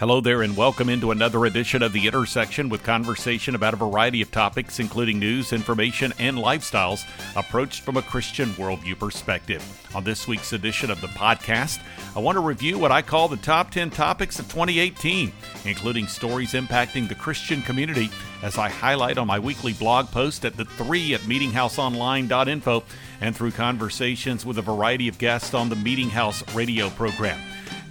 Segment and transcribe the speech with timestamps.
[0.00, 4.22] Hello there, and welcome into another edition of The Intersection with conversation about a variety
[4.22, 7.04] of topics, including news, information, and lifestyles,
[7.36, 9.62] approached from a Christian worldview perspective.
[9.94, 11.82] On this week's edition of the podcast,
[12.16, 15.34] I want to review what I call the top 10 topics of 2018,
[15.66, 18.08] including stories impacting the Christian community,
[18.42, 22.84] as I highlight on my weekly blog post at the 3 at meetinghouseonline.info
[23.20, 27.38] and through conversations with a variety of guests on the Meeting House radio program.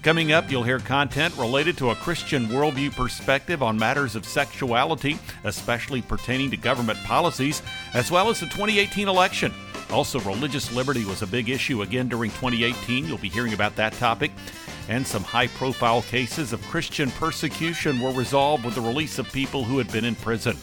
[0.01, 5.19] Coming up, you'll hear content related to a Christian worldview perspective on matters of sexuality,
[5.43, 7.61] especially pertaining to government policies,
[7.93, 9.53] as well as the 2018 election.
[9.89, 13.07] Also, religious liberty was a big issue again during 2018.
[13.07, 14.31] You'll be hearing about that topic.
[14.87, 19.65] And some high profile cases of Christian persecution were resolved with the release of people
[19.65, 20.55] who had been in prison.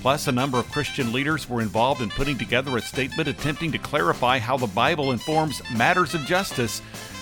[0.00, 3.78] Plus, a number of Christian leaders were involved in putting together a statement attempting to
[3.78, 6.80] clarify how the Bible informs matters of justice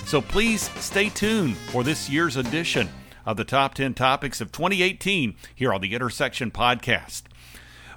[0.09, 2.89] so please stay tuned for this year's edition
[3.27, 7.25] of the Top 10 Topics of 2018 here on the Intersection Podcast.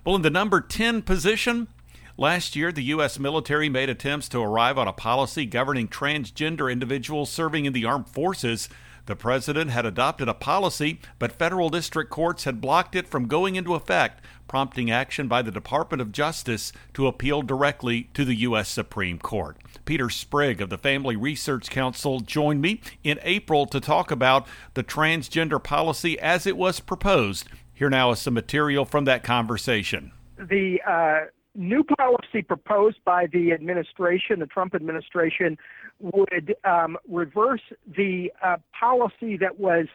[0.04, 1.70] Well, in the number 10 position,
[2.18, 3.18] last year the U.S.
[3.18, 8.10] military made attempts to arrive on a policy governing transgender individuals serving in the armed
[8.10, 8.68] forces.
[9.06, 13.56] The president had adopted a policy, but federal district courts had blocked it from going
[13.56, 18.68] into effect, prompting action by the Department of Justice to appeal directly to the U.S.
[18.68, 19.56] Supreme Court.
[19.92, 24.86] Peter Sprigg of the Family Research Council joined me in April to talk about the
[24.86, 27.50] transgender policy as it was proposed.
[27.74, 30.14] Here now is some material from that conversation.
[30.38, 31.26] The uh,
[31.56, 35.58] new policy proposed by the administration, the Trump administration,
[36.00, 39.88] would um, reverse the uh, policy that was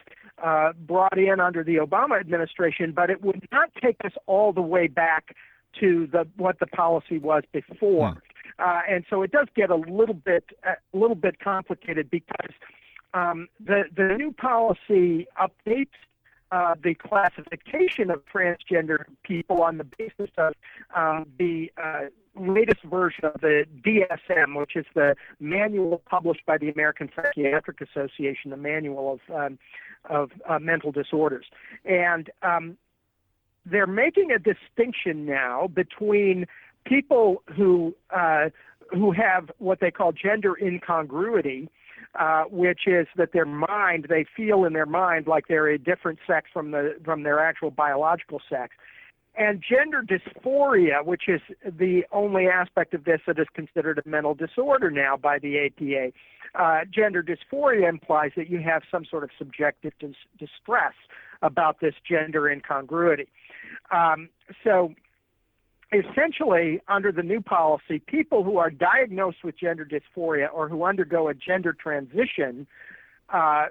[0.43, 4.61] uh, brought in under the Obama administration, but it would not take us all the
[4.61, 5.35] way back
[5.79, 8.11] to the what the policy was before.
[8.11, 8.19] Hmm.
[8.59, 12.51] Uh, and so it does get a little bit a little bit complicated because
[13.13, 15.89] um, the the new policy updates
[16.51, 20.53] uh, the classification of transgender people on the basis of
[20.95, 22.05] um, the uh,
[22.39, 28.51] latest version of the DSM, which is the manual published by the American Psychiatric Association,
[28.51, 29.59] the manual of um,
[30.09, 31.45] of uh, mental disorders,
[31.83, 32.77] and um,
[33.65, 36.45] they're making a distinction now between
[36.87, 38.49] people who uh,
[38.91, 41.69] who have what they call gender incongruity,
[42.17, 46.19] uh, which is that their mind they feel in their mind like they're a different
[46.25, 48.75] sex from the from their actual biological sex.
[49.39, 54.33] And gender dysphoria, which is the only aspect of this that is considered a mental
[54.33, 56.11] disorder now by the APA.
[56.55, 60.93] Uh, gender dysphoria implies that you have some sort of subjective dis- distress
[61.43, 63.27] about this gender incongruity.
[63.91, 64.29] Um,
[64.63, 64.95] so
[65.91, 71.27] essentially, under the new policy, people who are diagnosed with gender dysphoria or who undergo
[71.27, 72.67] a gender transition,
[73.29, 73.65] uh,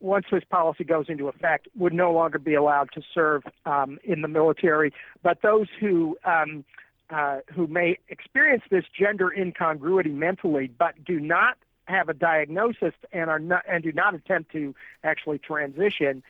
[0.00, 4.22] once this policy goes into effect, would no longer be allowed to serve um, in
[4.22, 4.92] the military.
[5.22, 6.64] But those who um,
[7.10, 13.28] uh, who may experience this gender incongruity mentally, but do not have a diagnosis and
[13.28, 16.22] are not and do not attempt to actually transition,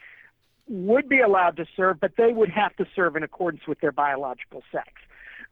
[0.68, 3.92] would be allowed to serve, but they would have to serve in accordance with their
[3.92, 4.88] biological sex.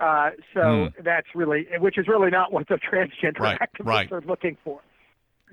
[0.00, 0.92] Uh, so mm.
[1.03, 4.12] that's really, which is really not what the transgender right, activists right.
[4.12, 4.81] are looking for.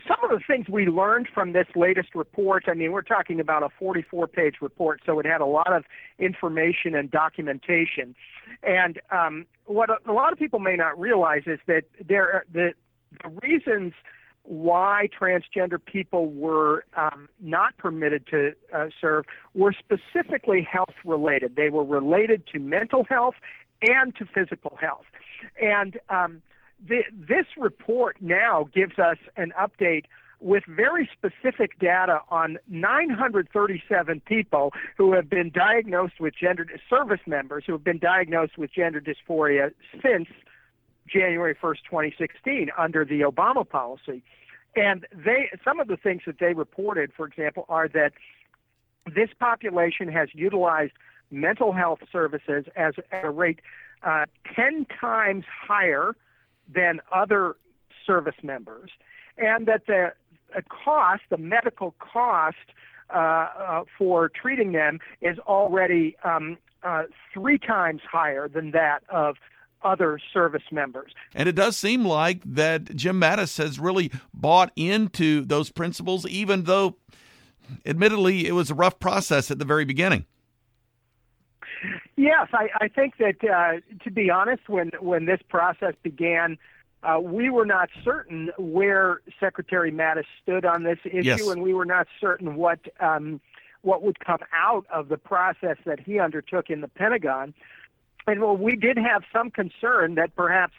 [0.07, 3.63] Some of the things we learned from this latest report, I mean, we're talking about
[3.63, 5.85] a 44 page report, so it had a lot of
[6.19, 8.13] information and documentation.
[8.61, 12.73] And um, what a, a lot of people may not realize is that there, the,
[13.23, 13.93] the reasons
[14.47, 21.55] why transgender people were um, not permitted to uh, serve were specifically health related.
[21.55, 23.35] They were related to mental health
[23.87, 25.05] and to physical health.
[25.61, 26.41] And um,
[26.87, 30.05] the, this report now gives us an update
[30.41, 37.63] with very specific data on 937 people who have been diagnosed with gender service members
[37.65, 39.71] who have been diagnosed with gender dysphoria
[40.03, 40.27] since
[41.07, 44.23] January 1st, 2016, under the Obama policy.
[44.75, 48.11] And they, some of the things that they reported, for example, are that
[49.05, 50.93] this population has utilized
[51.31, 53.59] mental health services as at a rate
[54.05, 54.25] uh,
[54.55, 56.15] 10 times higher
[56.73, 57.55] than other
[58.05, 58.91] service members,
[59.37, 60.13] and that the
[60.69, 62.55] cost, the medical cost
[63.13, 67.03] uh, uh, for treating them, is already um, uh,
[67.33, 69.35] three times higher than that of
[69.83, 71.11] other service members.
[71.33, 76.63] And it does seem like that Jim Mattis has really bought into those principles, even
[76.63, 76.95] though,
[77.85, 80.25] admittedly, it was a rough process at the very beginning.
[82.25, 86.57] Yes, I, I think that uh, to be honest, when when this process began,
[87.03, 91.47] uh, we were not certain where Secretary Mattis stood on this issue, yes.
[91.47, 93.39] and we were not certain what um,
[93.83, 97.53] what would come out of the process that he undertook in the Pentagon.
[98.25, 100.73] And well, we did have some concern that perhaps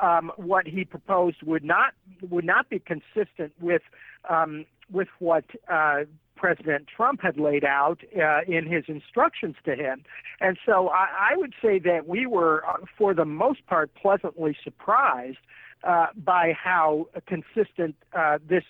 [0.00, 1.92] um, what he proposed would not
[2.30, 3.82] would not be consistent with
[4.30, 6.04] um, with what uh,
[6.40, 10.02] President Trump had laid out uh, in his instructions to him.
[10.40, 14.56] And so I, I would say that we were, uh, for the most part, pleasantly
[14.64, 15.36] surprised
[15.84, 18.64] uh, by how consistent uh, this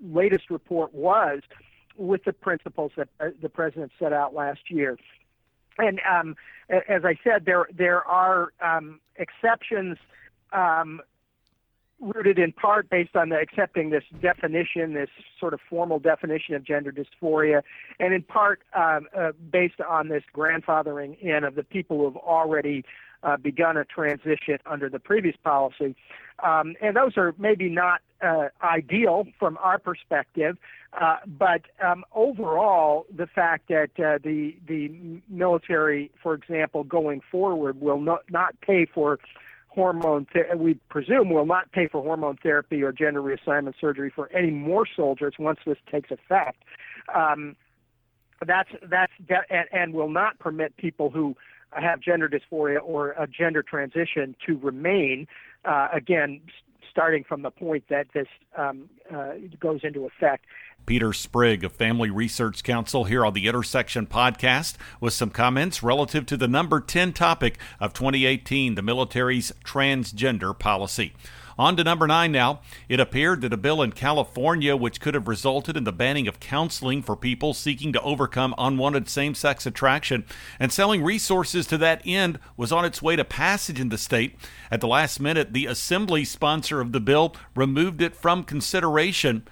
[0.00, 1.40] latest report was
[1.96, 4.96] with the principles that uh, the president set out last year.
[5.78, 6.36] And um,
[6.70, 9.96] as I said, there there are um, exceptions
[10.52, 11.00] um,
[12.00, 16.64] rooted in part based on the, accepting this definition, this sort of formal definition of
[16.64, 17.62] gender dysphoria,
[17.98, 22.16] and in part um, uh, based on this grandfathering in of the people who have
[22.16, 22.84] already
[23.22, 25.96] uh, begun a transition under the previous policy.
[26.42, 30.56] Um, and those are maybe not uh, ideal from our perspective,
[30.92, 37.80] uh, but um, overall, the fact that uh, the the military, for example, going forward,
[37.80, 39.18] will not not pay for
[39.78, 40.26] hormone,
[40.56, 44.84] we presume, will not pay for hormone therapy or gender reassignment surgery for any more
[44.96, 46.64] soldiers once this takes effect.
[47.14, 47.54] Um,
[48.44, 51.36] that's that's and, and will not permit people who
[51.70, 55.28] have gender dysphoria or a gender transition to remain.
[55.64, 56.40] Uh, again,
[56.90, 60.44] starting from the point that this um, uh, goes into effect.
[60.86, 66.24] Peter Sprigg of Family Research Council here on the Intersection podcast with some comments relative
[66.26, 71.12] to the number 10 topic of 2018, the military's transgender policy.
[71.58, 72.60] On to number nine now.
[72.88, 76.38] It appeared that a bill in California, which could have resulted in the banning of
[76.38, 80.24] counseling for people seeking to overcome unwanted same sex attraction
[80.60, 84.36] and selling resources to that end, was on its way to passage in the state.
[84.70, 89.46] At the last minute, the assembly sponsor of the bill removed it from consideration.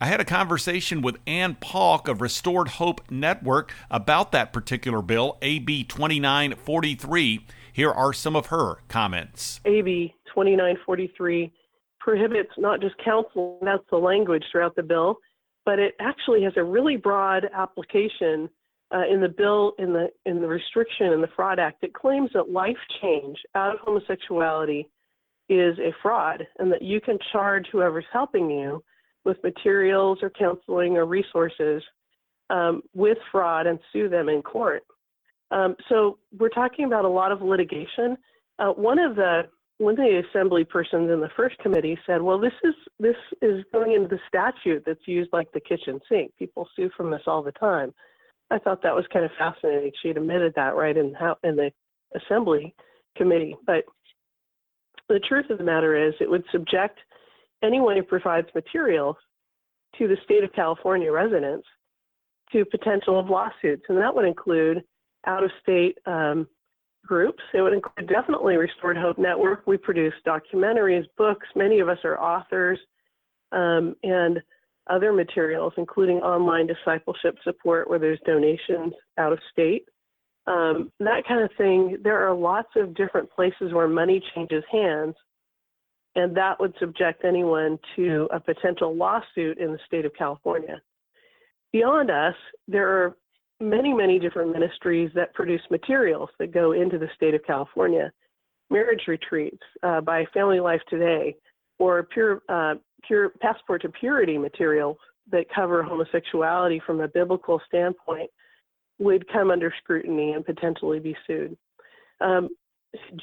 [0.00, 5.36] I had a conversation with Ann Paulk of Restored Hope Network about that particular bill,
[5.42, 7.46] AB 2943.
[7.72, 9.60] Here are some of her comments.
[9.64, 11.52] AB 2943
[12.00, 15.18] prohibits not just counseling, that's the language throughout the bill,
[15.64, 18.48] but it actually has a really broad application
[18.94, 21.82] uh, in the bill, in the, in the restriction in the Fraud Act.
[21.82, 24.88] It claims that life change out of homosexuality
[25.48, 28.82] is a fraud and that you can charge whoever's helping you
[29.24, 31.82] with materials or counseling or resources
[32.50, 34.82] um, with fraud and sue them in court.
[35.50, 38.16] Um, so we're talking about a lot of litigation.
[38.58, 39.42] Uh, one of the
[39.78, 43.64] one of the assembly persons in the first committee said, "Well, this is this is
[43.72, 46.32] going into the statute that's used like the kitchen sink.
[46.38, 47.92] People sue from this all the time."
[48.50, 49.92] I thought that was kind of fascinating.
[50.02, 51.72] She admitted that right in how in the
[52.14, 52.74] assembly
[53.16, 53.56] committee.
[53.66, 53.84] But
[55.08, 56.98] the truth of the matter is, it would subject
[57.62, 59.16] anyone who provides material
[59.98, 61.66] to the state of California residents
[62.52, 64.82] to potential of lawsuits, and that would include
[65.26, 66.46] out-of-state um,
[67.06, 67.42] groups.
[67.54, 69.66] It would include definitely Restored Hope Network.
[69.66, 71.46] We produce documentaries, books.
[71.54, 72.78] Many of us are authors,
[73.52, 74.40] um, and
[74.88, 79.84] other materials, including online discipleship support where there's donations out of state.
[80.46, 81.98] Um, that kind of thing.
[82.02, 85.14] There are lots of different places where money changes hands,
[86.16, 90.82] and that would subject anyone to a potential lawsuit in the state of California.
[91.72, 92.34] Beyond us,
[92.66, 93.16] there are
[93.62, 98.12] many, many different ministries that produce materials that go into the state of California.
[98.70, 101.36] Marriage retreats uh, by Family Life Today,
[101.78, 102.74] or pure, uh,
[103.06, 104.96] pure passport to purity materials
[105.30, 108.30] that cover homosexuality from a biblical standpoint
[108.98, 111.56] would come under scrutiny and potentially be sued.
[112.20, 112.48] Um,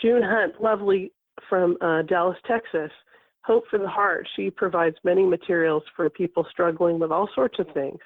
[0.01, 1.11] June Hunt, lovely
[1.47, 2.91] from uh, Dallas, Texas,
[3.43, 4.27] Hope for the Heart.
[4.35, 7.99] She provides many materials for people struggling with all sorts of things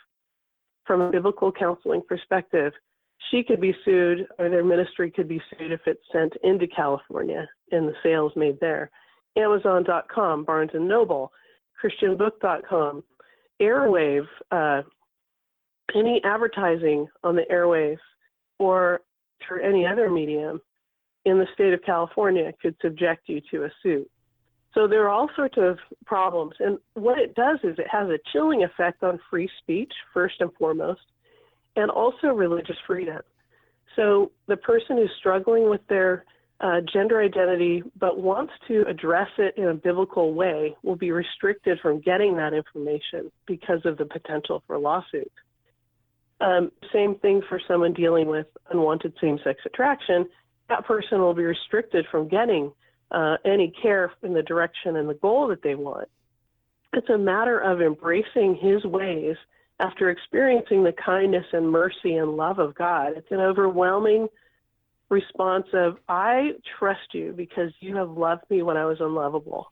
[0.85, 2.73] from a biblical counseling perspective,
[3.31, 7.47] she could be sued or their ministry could be sued if it's sent into California
[7.71, 8.91] and the sales made there.
[9.37, 11.31] Amazon.com, Barnes and Noble,
[11.81, 13.03] ChristianBook.com,
[13.61, 14.81] Airwave, uh,
[15.95, 17.97] any advertising on the airwaves
[18.59, 19.01] or
[19.45, 20.61] through any other medium
[21.25, 24.09] in the state of California could subject you to a suit.
[24.73, 26.53] So there are all sorts of problems.
[26.59, 30.51] And what it does is it has a chilling effect on free speech, first and
[30.53, 31.01] foremost,
[31.75, 33.21] and also religious freedom.
[33.95, 36.25] So the person who's struggling with their
[36.59, 41.79] uh, gender identity but wants to address it in a biblical way will be restricted
[41.81, 45.35] from getting that information because of the potential for lawsuits.
[46.41, 50.27] Um, same thing for someone dealing with unwanted same sex attraction.
[50.69, 52.71] That person will be restricted from getting
[53.13, 56.10] uh, any care in the direction and the goal that they want.
[56.93, 59.36] It's a matter of embracing his ways
[59.79, 63.13] after experiencing the kindness and mercy and love of God.
[63.15, 64.27] It's an overwhelming
[65.10, 69.72] response of, I trust you because you have loved me when I was unlovable.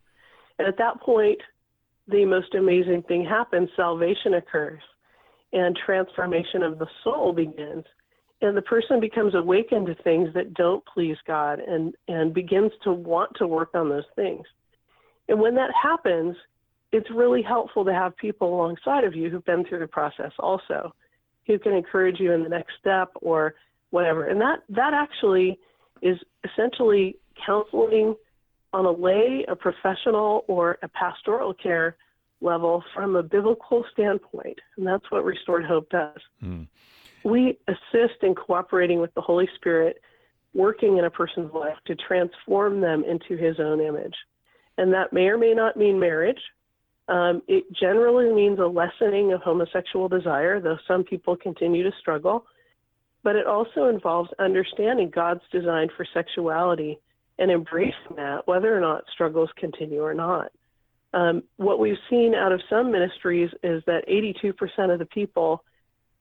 [0.60, 1.40] And at that point,
[2.08, 4.82] the most amazing thing happens salvation occurs
[5.54, 7.86] and transformation of the soul begins.
[8.42, 12.92] And the person becomes awakened to things that don't please God and, and begins to
[12.92, 14.46] want to work on those things.
[15.30, 16.36] And when that happens,
[16.92, 20.94] it's really helpful to have people alongside of you who've been through the process also,
[21.48, 23.56] who can encourage you in the next step or
[23.92, 24.26] whatever.
[24.26, 25.60] And that that actually
[26.02, 28.16] is essentially counseling
[28.74, 31.96] on a lay, a professional, or a pastoral care
[32.42, 34.58] level from a biblical standpoint.
[34.78, 36.18] And that's what Restored Hope does.
[36.44, 36.68] Mm.
[37.24, 40.01] We assist in cooperating with the Holy Spirit,
[40.54, 44.16] working in a person's life to transform them into his own image.
[44.78, 46.40] And that may or may not mean marriage.
[47.08, 52.46] Um, it generally means a lessening of homosexual desire, though some people continue to struggle.
[53.24, 57.00] But it also involves understanding God's design for sexuality
[57.38, 60.51] and embracing that, whether or not struggles continue or not.
[61.13, 65.63] Um, what we've seen out of some ministries is that 82% of the people,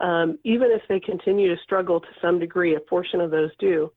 [0.00, 3.92] um, even if they continue to struggle to some degree, a portion of those do,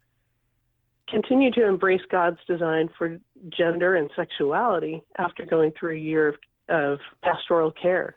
[1.09, 3.17] continue to embrace God's design for
[3.49, 6.35] gender and sexuality after going through a year of,
[6.69, 8.15] of pastoral care.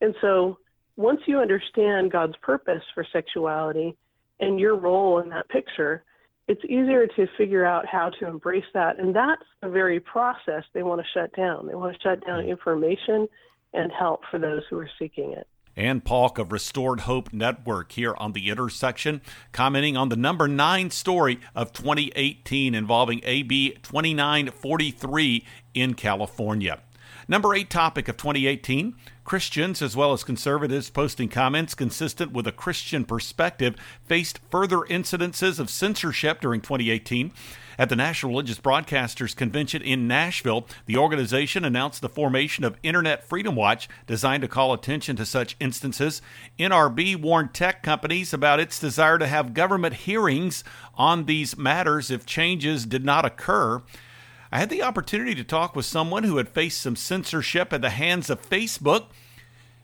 [0.00, 0.58] And so
[0.96, 3.96] once you understand God's purpose for sexuality
[4.40, 6.04] and your role in that picture,
[6.48, 8.98] it's easier to figure out how to embrace that.
[8.98, 11.66] And that's the very process they want to shut down.
[11.66, 13.28] They want to shut down information
[13.72, 15.46] and help for those who are seeking it.
[15.76, 20.90] Ann Paulk of Restored Hope Network here on the intersection, commenting on the number nine
[20.90, 26.80] story of 2018 involving AB 2943 in California.
[27.28, 32.52] Number eight topic of 2018 Christians as well as conservatives posting comments consistent with a
[32.52, 37.32] Christian perspective faced further incidences of censorship during 2018.
[37.78, 43.24] At the National Religious Broadcasters Convention in Nashville, the organization announced the formation of Internet
[43.24, 46.20] Freedom Watch, designed to call attention to such instances.
[46.58, 50.64] NRB warned tech companies about its desire to have government hearings
[50.94, 53.82] on these matters if changes did not occur.
[54.50, 57.90] I had the opportunity to talk with someone who had faced some censorship at the
[57.90, 59.06] hands of Facebook.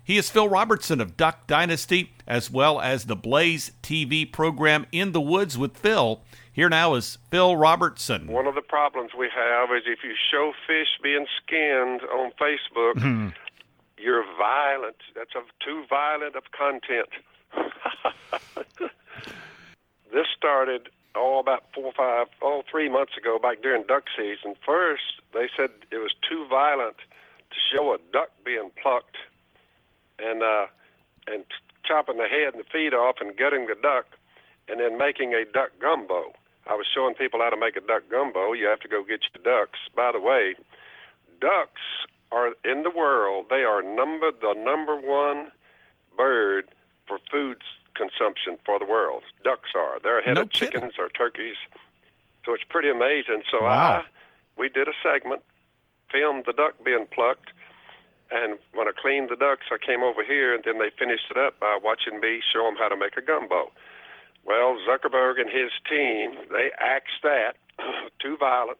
[0.05, 5.13] He is Phil Robertson of Duck Dynasty, as well as the Blaze TV program In
[5.13, 6.21] the Woods with Phil.
[6.53, 8.27] Here now is Phil Robertson.
[8.29, 12.95] One of the problems we have is if you show fish being skinned on Facebook,
[12.95, 13.29] mm-hmm.
[13.97, 14.97] you're violent.
[15.17, 17.09] That's a, too violent of content.
[20.13, 24.55] this started oh, about four or five, oh, three months ago, back during duck season.
[24.65, 26.97] First, they said it was too violent
[27.51, 29.17] to show a duck being plucked
[30.19, 30.67] and uh,
[31.27, 31.45] and
[31.89, 34.07] chopping the head and the feet off and gutting the duck,
[34.69, 36.35] and then making a duck gumbo.
[36.67, 38.53] I was showing people how to make a duck gumbo.
[38.53, 39.79] You have to go get your ducks.
[39.97, 40.55] By the way,
[41.41, 41.81] ducks
[42.31, 43.47] are in the world.
[43.49, 45.51] They are number the number one
[46.17, 46.69] bird
[47.07, 47.63] for food
[47.95, 49.23] consumption for the world.
[49.43, 49.99] Ducks are.
[50.03, 50.73] They're ahead no of kidding.
[50.73, 51.57] chickens or turkeys.
[52.45, 53.43] So it's pretty amazing.
[53.51, 54.05] So wow.
[54.05, 54.05] I
[54.59, 55.43] we did a segment,
[56.13, 57.51] filmed the duck being plucked,
[58.31, 61.39] and when I cleaned the ducks, I came over here, and then they finished it
[61.39, 63.73] up by watching me show them how to make a gumbo.
[64.45, 67.57] Well, Zuckerberg and his team, they axed that,
[68.21, 68.79] too violent.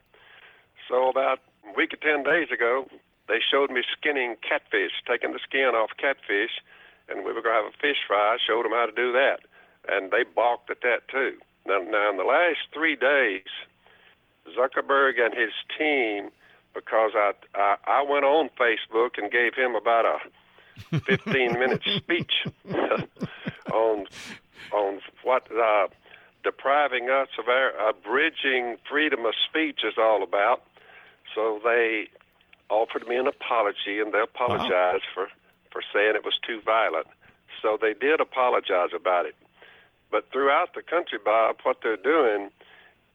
[0.89, 2.89] So about a week or 10 days ago,
[3.29, 6.61] they showed me skinning catfish, taking the skin off catfish,
[7.09, 8.37] and we were going to have a fish fry.
[8.37, 9.41] I showed them how to do that,
[9.89, 11.37] and they balked at that too.
[11.67, 13.49] Now, now in the last three days,
[14.57, 16.31] Zuckerberg and his team,
[16.79, 22.47] because I, I I went on Facebook and gave him about a 15 minute speech
[23.73, 24.07] on
[24.73, 25.89] on what uh,
[26.45, 30.63] depriving us of our abridging freedom of speech is all about.
[31.35, 32.09] So they
[32.71, 35.15] offered me an apology, and they apologized wow.
[35.15, 35.29] for
[35.71, 37.07] for saying it was too violent.
[37.61, 39.35] So they did apologize about it.
[40.11, 42.51] But throughout the country, Bob, what they're doing,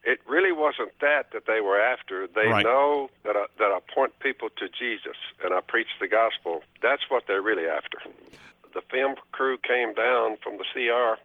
[0.04, 2.26] it really wasn't that that they were after.
[2.26, 2.64] They right.
[2.64, 6.62] know that I, that I point people to Jesus and I preach the gospel.
[6.82, 7.98] That's what they're really after.
[8.74, 11.16] The film crew came down from the CR,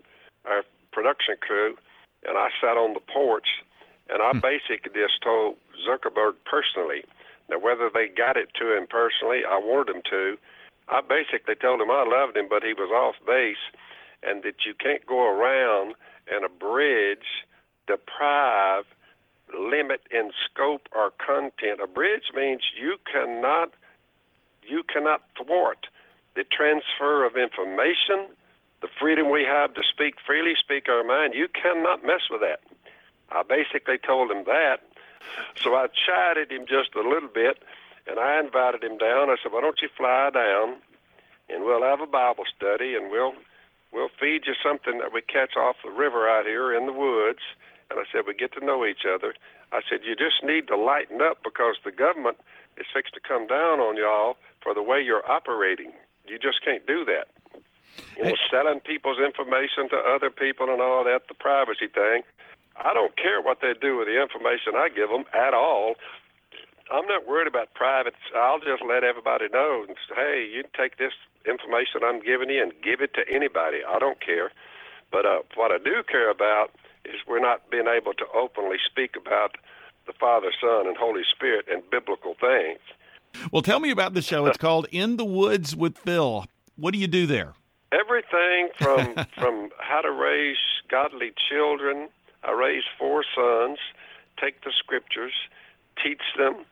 [0.50, 1.76] our production crew,
[2.26, 3.48] and I sat on the porch,
[4.10, 4.40] and I hmm.
[4.40, 5.58] basically just told
[5.88, 7.04] Zuckerberg personally.
[7.50, 10.38] Now, whether they got it to him personally, I wanted them to,
[10.88, 13.62] I basically told him I loved him, but he was off base,
[14.24, 15.96] and that you can't go around
[16.32, 17.46] and abridge,
[17.90, 18.86] deprive,
[19.58, 21.82] limit in scope or content.
[21.84, 23.74] A bridge means you cannot
[24.62, 25.88] you cannot thwart
[26.36, 28.30] the transfer of information,
[28.82, 31.34] the freedom we have to speak freely, speak our mind.
[31.34, 32.62] You cannot mess with that.
[33.32, 34.78] I basically told him that.
[35.56, 37.64] So I chided him just a little bit,
[38.08, 39.30] and I invited him down.
[39.30, 40.78] I said, "Why don't you fly down,
[41.50, 43.34] and we'll have a Bible study, and we'll
[43.92, 47.42] we'll feed you something that we catch off the river out here in the woods."
[47.90, 49.34] And I said, "We get to know each other."
[49.72, 52.38] I said, "You just need to lighten up because the government
[52.78, 55.94] is fixed to come down on y'all for the way you're operating.
[56.28, 57.28] You just can't do that."
[58.18, 62.24] You know, selling people's information to other people and all that, the privacy thing.
[62.78, 65.96] I don't care what they do with the information I give them at all.
[66.92, 68.16] I'm not worried about private.
[68.36, 71.14] I'll just let everybody know and say, hey, you take this
[71.46, 73.80] information I'm giving you and give it to anybody.
[73.88, 74.52] I don't care.
[75.12, 76.72] But uh, what I do care about
[77.06, 79.58] is we're not being able to openly speak about
[80.08, 82.80] the Father, Son, and Holy Spirit and biblical things.
[83.52, 84.46] Well, tell me about the show.
[84.48, 86.46] It's called In the Woods with Phil.
[86.76, 87.54] What do you do there?
[87.92, 90.58] Everything from from how to raise
[90.90, 92.10] godly children
[92.44, 93.80] I raised four sons,
[94.40, 95.34] take the scriptures,
[96.02, 96.66] teach them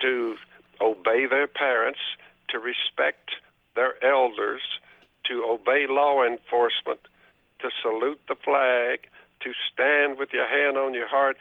[0.00, 0.36] to
[0.80, 2.00] obey their parents,
[2.50, 3.30] to respect
[3.74, 4.60] their elders,
[5.24, 7.00] to obey law enforcement,
[7.60, 9.08] to salute the flag,
[9.44, 11.36] to stand with your hand on your heart.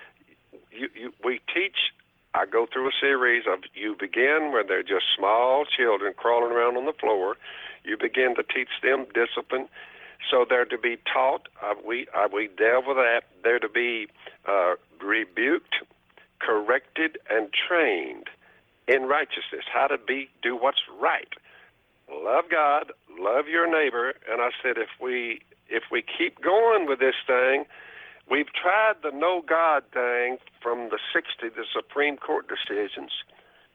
[0.71, 1.91] You, you, we teach.
[2.33, 6.77] I go through a series of you begin when they're just small children crawling around
[6.77, 7.35] on the floor.
[7.83, 9.67] You begin to teach them discipline.
[10.29, 11.47] So they're to be taught.
[11.61, 13.23] Uh, we uh, we delve with that.
[13.43, 14.07] They're to be
[14.47, 15.75] uh, rebuked,
[16.39, 18.27] corrected, and trained
[18.87, 19.65] in righteousness.
[19.71, 21.33] How to be do what's right.
[22.11, 24.13] Love God, love your neighbor.
[24.29, 27.65] And I said, if we if we keep going with this thing,
[28.31, 33.11] we've tried the no God thing from the 60 the Supreme Court decisions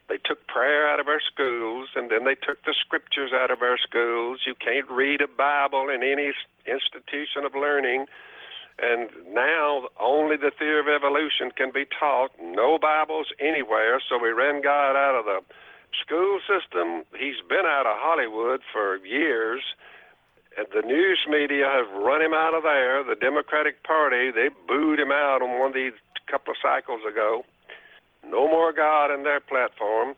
[0.09, 3.63] they took prayer out of our schools, and then they took the scriptures out of
[3.63, 4.41] our schools.
[4.47, 6.33] You can't read a Bible in any
[6.67, 8.07] institution of learning.
[8.79, 12.30] And now only the theory of evolution can be taught.
[12.41, 14.00] No Bibles anywhere.
[14.09, 15.41] So we ran God out of the
[16.04, 17.02] school system.
[17.19, 19.63] He's been out of Hollywood for years.
[20.56, 23.04] And the news media have run him out of there.
[23.04, 25.92] The Democratic Party, they booed him out on one of these
[26.26, 27.45] couple of cycles ago
[28.30, 30.14] no more God in their platform.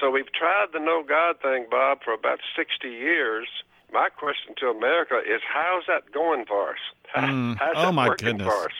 [0.00, 3.48] So we've tried the no God thing, Bob, for about 60 years.
[3.92, 6.78] My question to America is, how's that going for us?
[7.16, 7.56] Mm.
[7.58, 8.46] How's oh, it my working goodness.
[8.46, 8.72] for us?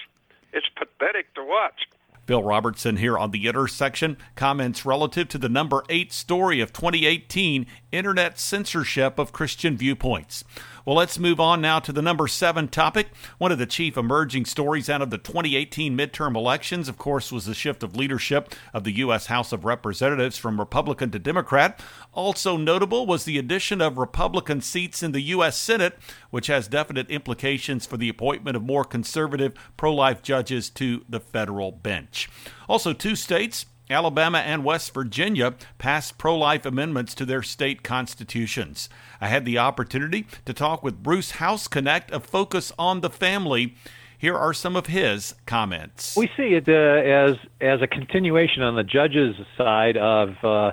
[0.53, 1.89] It's pathetic to watch.
[2.27, 4.17] Phil Robertson here on the intersection.
[4.37, 10.45] Comments relative to the number eight story of 2018 Internet censorship of Christian viewpoints.
[10.85, 13.09] Well, let's move on now to the number seven topic.
[13.39, 17.45] One of the chief emerging stories out of the 2018 midterm elections, of course, was
[17.45, 19.27] the shift of leadership of the U.S.
[19.27, 21.81] House of Representatives from Republican to Democrat.
[22.13, 25.59] Also notable was the addition of Republican seats in the U.S.
[25.59, 25.99] Senate,
[26.31, 31.21] which has definite implications for the appointment of more conservative pro life judges to the
[31.21, 32.31] federal bench.
[32.69, 38.89] Also, two states, Alabama and West Virginia passed pro life amendments to their state constitutions.
[39.21, 43.75] I had the opportunity to talk with Bruce Hausknecht of Focus on the Family.
[44.17, 46.15] Here are some of his comments.
[46.17, 50.73] We see it uh, as as a continuation on the judges' side of uh, uh,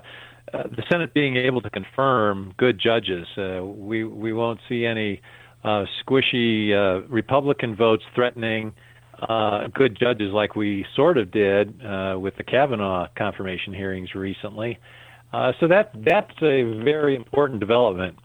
[0.51, 3.25] the Senate being able to confirm good judges.
[3.37, 5.21] Uh, we we won't see any
[5.63, 8.73] uh, squishy uh, Republican votes threatening
[9.21, 14.77] uh, good judges like we sort of did uh, with the Kavanaugh confirmation hearings recently.
[15.33, 18.15] Uh, so that that's a very important development.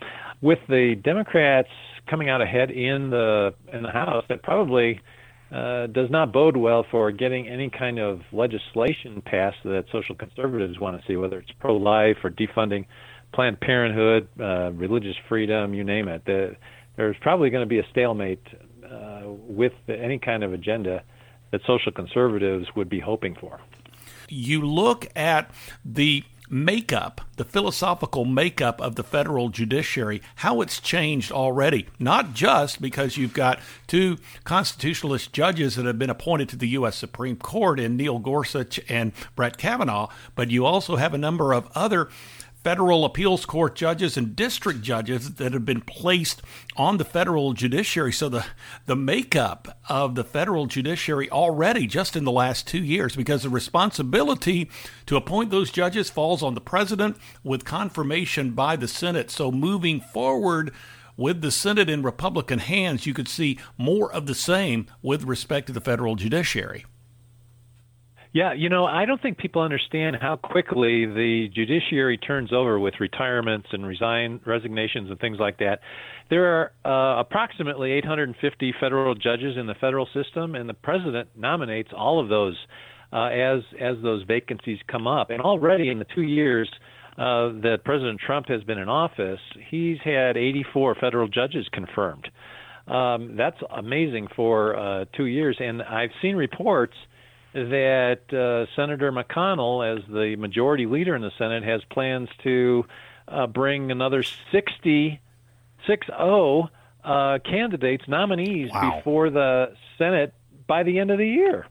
[0.40, 1.68] With the Democrats
[2.08, 5.00] coming out ahead in the in the House, that probably
[5.52, 10.78] uh, does not bode well for getting any kind of legislation passed that social conservatives
[10.80, 12.86] want to see, whether it's pro-life or defunding
[13.34, 16.22] Planned Parenthood, uh, religious freedom, you name it.
[16.24, 16.56] The,
[16.96, 18.42] there's probably going to be a stalemate
[18.92, 21.02] uh, with any kind of agenda
[21.50, 23.60] that social conservatives would be hoping for.
[24.28, 25.50] You look at
[25.84, 31.86] the makeup, the philosophical makeup of the federal judiciary, how it's changed already.
[31.98, 36.96] Not just because you've got two constitutionalist judges that have been appointed to the U.S.
[36.96, 41.70] Supreme Court in Neil Gorsuch and Brett Kavanaugh, but you also have a number of
[41.74, 42.08] other
[42.62, 46.42] federal appeals court judges and district judges that have been placed
[46.76, 48.12] on the federal judiciary.
[48.12, 48.44] So the
[48.86, 53.50] the makeup of the federal judiciary already just in the last 2 years because the
[53.50, 54.70] responsibility
[55.06, 59.30] to appoint those judges falls on the president with confirmation by the Senate.
[59.30, 60.72] So moving forward
[61.16, 65.66] with the Senate in Republican hands, you could see more of the same with respect
[65.66, 66.86] to the federal judiciary.
[68.34, 72.94] Yeah, you know, I don't think people understand how quickly the judiciary turns over with
[72.98, 75.80] retirements and resign resignations and things like that.
[76.30, 81.90] There are uh, approximately 850 federal judges in the federal system, and the president nominates
[81.94, 82.56] all of those
[83.12, 85.28] uh, as as those vacancies come up.
[85.28, 86.70] And already in the two years
[87.18, 89.40] uh, that President Trump has been in office,
[89.70, 92.30] he's had 84 federal judges confirmed.
[92.86, 96.94] Um, that's amazing for uh, two years, and I've seen reports
[97.54, 102.84] that uh, Senator McConnell, as the majority leader in the Senate, has plans to
[103.28, 105.20] uh, bring another 60,
[105.86, 108.96] 60 uh, candidates, nominees wow.
[108.96, 110.34] before the Senate
[110.66, 111.66] by the end of the year.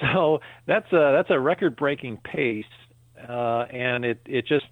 [0.00, 2.64] So that's a that's a record-breaking pace,
[3.28, 4.66] uh, and it it just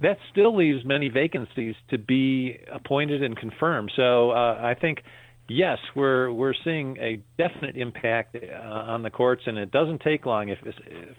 [0.00, 3.92] that still leaves many vacancies to be appointed and confirmed.
[3.94, 5.02] So uh, I think
[5.48, 10.26] yes, we're we're seeing a definite impact uh, on the courts, and it doesn't take
[10.26, 10.58] long if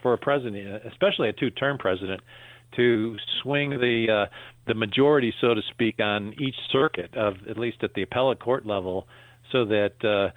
[0.01, 2.21] for a president, especially a two-term president,
[2.75, 4.33] to swing the uh,
[4.67, 8.65] the majority, so to speak, on each circuit of at least at the appellate court
[8.65, 9.07] level,
[9.51, 9.93] so that.
[10.03, 10.31] Uh,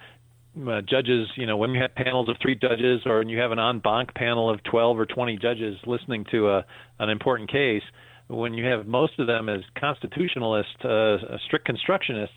[0.57, 3.59] uh, judges, you know, when you have panels of three judges, or you have an
[3.59, 6.65] en banc panel of 12 or 20 judges listening to a
[6.97, 7.83] an important case,
[8.27, 12.29] when you have most of them as constitutionalists, uh, strict constructionists,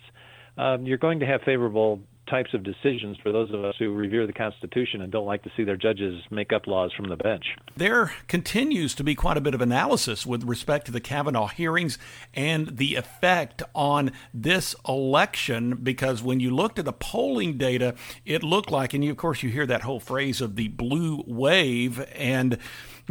[0.61, 4.27] um, you're going to have favorable types of decisions for those of us who revere
[4.27, 7.43] the Constitution and don't like to see their judges make up laws from the bench.
[7.75, 11.97] There continues to be quite a bit of analysis with respect to the Kavanaugh hearings
[12.33, 18.43] and the effect on this election because when you looked at the polling data, it
[18.43, 22.07] looked like, and you, of course, you hear that whole phrase of the blue wave,
[22.15, 22.57] and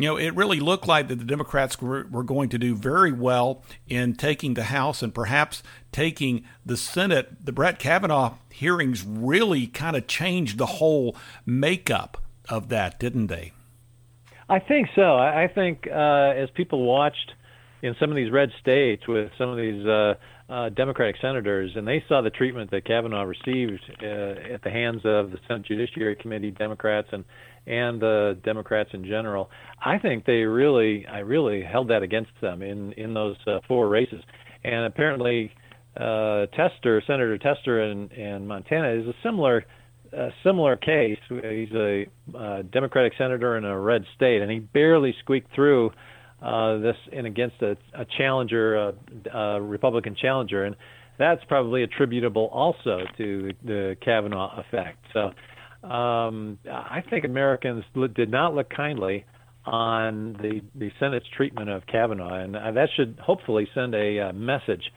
[0.02, 3.62] you know, it really looked like that the Democrats were, going to do very well
[3.88, 7.44] in taking the House and perhaps taking the Senate.
[7.44, 13.52] The Brett Kavanaugh hearings really kind of changed the whole makeup of that, didn't they?
[14.48, 15.16] I think so.
[15.16, 17.32] I think uh, as people watched
[17.82, 20.14] in some of these red states with some of these uh,
[20.48, 24.06] uh, Democratic senators, and they saw the treatment that Kavanaugh received uh,
[24.52, 27.24] at the hands of the Senate Judiciary Committee Democrats and
[27.66, 29.50] and the Democrats in general.
[29.84, 33.88] I think they really, I really held that against them in in those uh, four
[33.88, 34.22] races,
[34.64, 35.52] and apparently
[35.96, 39.64] uh, Tester, Senator Tester in, in Montana, is a similar
[40.12, 41.18] a similar case.
[41.28, 45.90] He's a uh, Democratic senator in a red state, and he barely squeaked through
[46.42, 48.94] uh, this in against a, a challenger, a,
[49.32, 50.74] a Republican challenger, and
[51.18, 54.98] that's probably attributable also to the Kavanaugh effect.
[55.12, 55.30] So
[55.82, 59.24] um, I think Americans did not look kindly
[59.64, 64.32] on the the Senate's treatment of Kavanaugh, and uh, that should hopefully send a uh,
[64.32, 64.92] message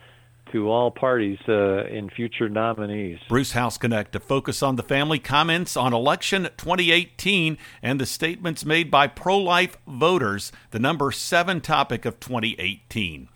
[0.52, 3.18] to all parties uh, in future nominees.
[3.28, 8.92] Bruce Hausknecht to focus on the family comments on election 2018 and the statements made
[8.92, 13.30] by pro life voters, the number seven topic of 2018.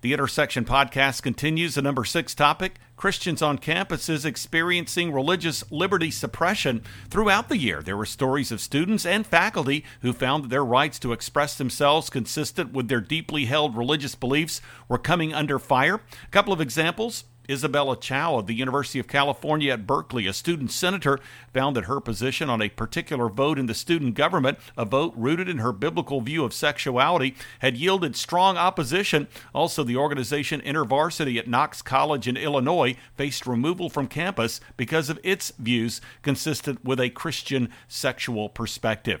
[0.00, 1.74] The Intersection podcast continues.
[1.74, 6.82] The number six topic Christians on campuses experiencing religious liberty suppression.
[7.08, 10.98] Throughout the year, there were stories of students and faculty who found that their rights
[10.98, 16.00] to express themselves consistent with their deeply held religious beliefs were coming under fire.
[16.24, 20.70] A couple of examples Isabella Chow of the University of California at Berkeley, a student
[20.70, 21.18] senator,
[21.52, 25.48] found that her position on a particular vote in the student government, a vote rooted
[25.48, 29.28] in her biblical view of sexuality, had yielded strong opposition.
[29.54, 35.18] Also, the organization InterVarsity at Knox College in Illinois faced removal from campus because of
[35.22, 39.20] its views consistent with a Christian sexual perspective.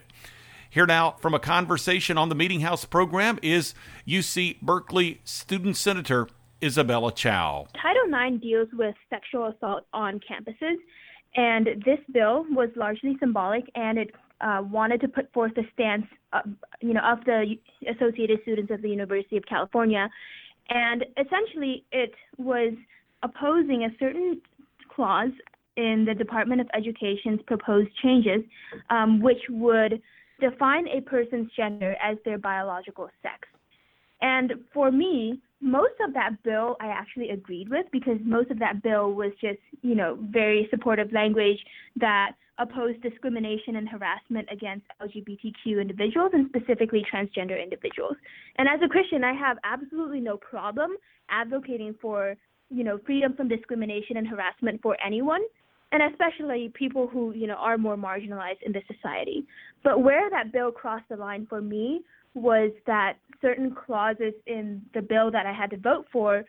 [0.70, 3.74] Here now from a conversation on the Meeting House program is
[4.06, 6.28] UC Berkeley student senator
[6.62, 7.66] Isabella Chow.
[7.80, 10.76] Title IX deals with sexual assault on campuses,
[11.36, 16.06] and this bill was largely symbolic, and it uh, wanted to put forth a stance,
[16.32, 16.40] uh,
[16.80, 17.56] you know, of the
[17.88, 20.08] Associated Students of the University of California,
[20.70, 22.72] and essentially it was
[23.22, 24.40] opposing a certain
[24.94, 25.30] clause
[25.76, 28.42] in the Department of Education's proposed changes,
[28.90, 30.02] um, which would
[30.40, 33.48] define a person's gender as their biological sex.
[34.20, 38.82] And for me, most of that bill I actually agreed with because most of that
[38.82, 41.58] bill was just, you know, very supportive language
[41.96, 48.16] that opposed discrimination and harassment against LGBTQ individuals and specifically transgender individuals.
[48.56, 50.96] And as a Christian, I have absolutely no problem
[51.30, 52.36] advocating for,
[52.70, 55.40] you know, freedom from discrimination and harassment for anyone
[55.90, 59.46] and especially people who, you know, are more marginalized in the society.
[59.82, 62.02] But where that bill crossed the line for me
[62.38, 66.44] was that certain clauses in the bill that I had to vote for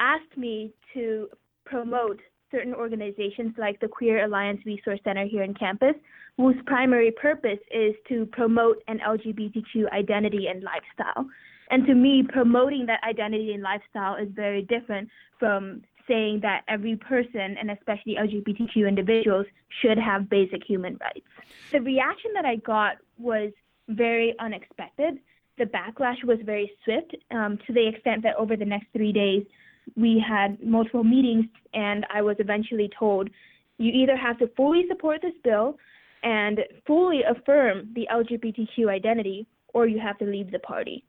[0.00, 1.28] asked me to
[1.64, 2.20] promote
[2.50, 5.94] certain organizations like the Queer Alliance Resource Center here in campus,
[6.36, 11.26] whose primary purpose is to promote an LGBTQ identity and lifestyle.
[11.70, 16.96] And to me, promoting that identity and lifestyle is very different from saying that every
[16.96, 19.46] person, and especially LGBTQ individuals,
[19.80, 21.26] should have basic human rights.
[21.72, 23.50] The reaction that I got was
[23.88, 25.18] very unexpected.
[25.58, 29.44] The backlash was very swift um, to the extent that over the next three days,
[29.96, 33.28] we had multiple meetings, and I was eventually told
[33.78, 35.76] you either have to fully support this bill
[36.22, 41.04] and fully affirm the LGBTQ identity, or you have to leave the party.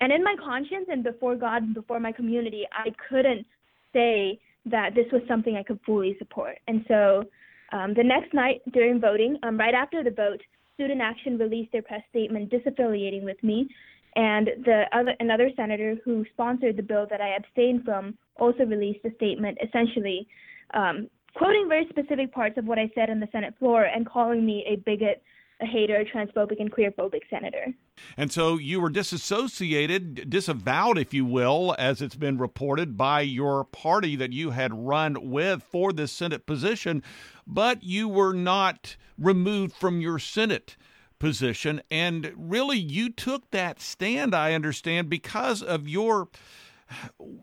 [0.00, 3.46] And in my conscience and before God and before my community, I couldn't
[3.92, 6.58] say that this was something I could fully support.
[6.66, 7.24] And so
[7.72, 10.40] um, the next night during voting, um, right after the vote,
[10.74, 13.68] Student Action released their press statement disaffiliating with me.
[14.16, 19.04] And the other another senator who sponsored the bill that I abstained from also released
[19.04, 20.28] a statement essentially
[20.72, 24.46] um, quoting very specific parts of what I said on the Senate floor and calling
[24.46, 25.22] me a bigot
[25.60, 27.72] a hater, transphobic, and queerphobic senator.
[28.16, 33.64] And so you were disassociated, disavowed, if you will, as it's been reported, by your
[33.64, 37.02] party that you had run with for this Senate position,
[37.46, 40.76] but you were not removed from your Senate
[41.20, 41.80] position.
[41.90, 46.28] And really, you took that stand, I understand, because of your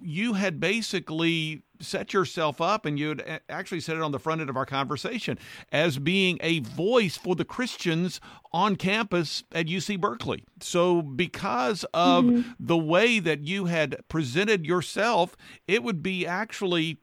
[0.02, 4.42] you had basically set yourself up and you had actually said it on the front
[4.42, 5.38] end of our conversation
[5.72, 8.22] as being a voice for the Christians
[8.54, 10.44] on campus at UC Berkeley.
[10.60, 12.52] So, because of mm-hmm.
[12.60, 15.36] the way that you had presented yourself,
[15.68, 17.00] it would be actually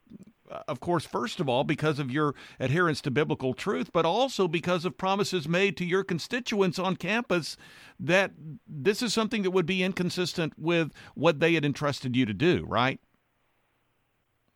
[0.51, 4.49] uh, of course, first of all, because of your adherence to biblical truth, but also
[4.49, 7.57] because of promises made to your constituents on campus
[8.01, 8.33] that
[8.67, 12.64] this is something that would be inconsistent with what they had entrusted you to do,
[12.67, 13.01] right?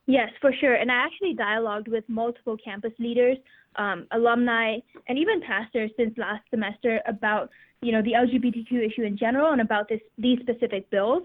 [0.07, 0.75] Yes, for sure.
[0.75, 3.37] And I actually dialogued with multiple campus leaders,
[3.77, 9.17] um, alumni, and even pastors since last semester about, you know, the LGBTQ issue in
[9.17, 11.23] general and about this these specific bills.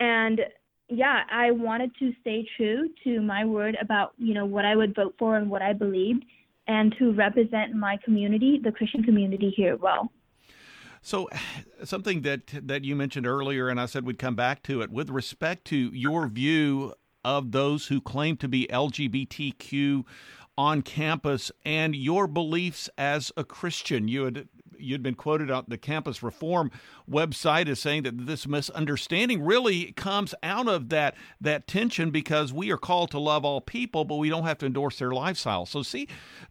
[0.00, 0.40] And
[0.88, 4.94] yeah, I wanted to stay true to my word about, you know, what I would
[4.94, 6.24] vote for and what I believed
[6.66, 10.12] and to represent my community, the Christian community here well.
[11.02, 11.28] So,
[11.84, 15.10] something that that you mentioned earlier, and I said we'd come back to it with
[15.10, 16.94] respect to your view
[17.28, 20.02] of those who claim to be LGBTQ
[20.56, 24.08] on campus and your beliefs as a Christian.
[24.08, 26.70] You had you'd been quoted on the campus reform
[27.10, 32.70] website as saying that this misunderstanding really comes out of that that tension because we
[32.70, 35.66] are called to love all people, but we don't have to endorse their lifestyle.
[35.66, 36.08] So, see,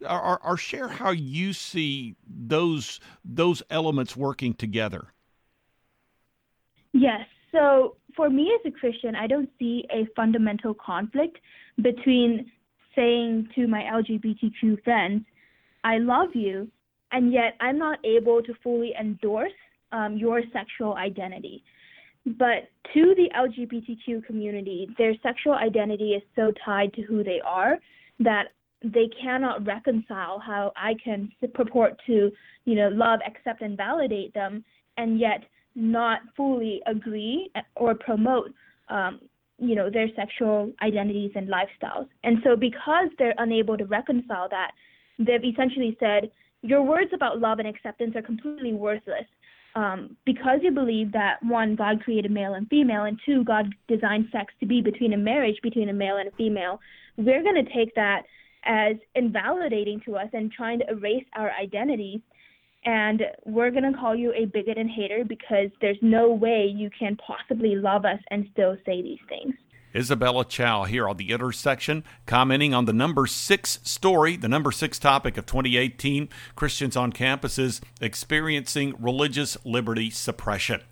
[0.08, 5.08] or, or share how you see those those elements working together.
[6.92, 7.26] Yes.
[7.50, 11.38] So, for me as a Christian, I don't see a fundamental conflict
[11.80, 12.50] between
[12.96, 15.24] saying to my LGBTQ friends,
[15.84, 16.66] I love you,
[17.12, 19.52] and yet I'm not able to fully endorse
[19.92, 21.62] um, your sexual identity.
[22.26, 27.78] But to the LGBTQ community, their sexual identity is so tied to who they are
[28.18, 28.48] that
[28.82, 32.32] they cannot reconcile how I can purport to,
[32.64, 34.64] you know, love, accept, and validate them,
[34.96, 35.44] and yet
[35.78, 38.52] not fully agree or promote,
[38.88, 39.20] um,
[39.58, 42.08] you know, their sexual identities and lifestyles.
[42.24, 44.72] And so, because they're unable to reconcile that,
[45.18, 46.30] they've essentially said,
[46.62, 49.26] your words about love and acceptance are completely worthless
[49.74, 54.26] um, because you believe that one, God created male and female, and two, God designed
[54.32, 56.80] sex to be between a marriage between a male and a female.
[57.16, 58.22] We're going to take that
[58.64, 62.20] as invalidating to us and trying to erase our identities.
[62.84, 66.90] And we're going to call you a bigot and hater because there's no way you
[66.96, 69.54] can possibly love us and still say these things.
[69.94, 74.98] Isabella Chow here on the intersection, commenting on the number six story, the number six
[74.98, 80.82] topic of 2018 Christians on campuses experiencing religious liberty suppression.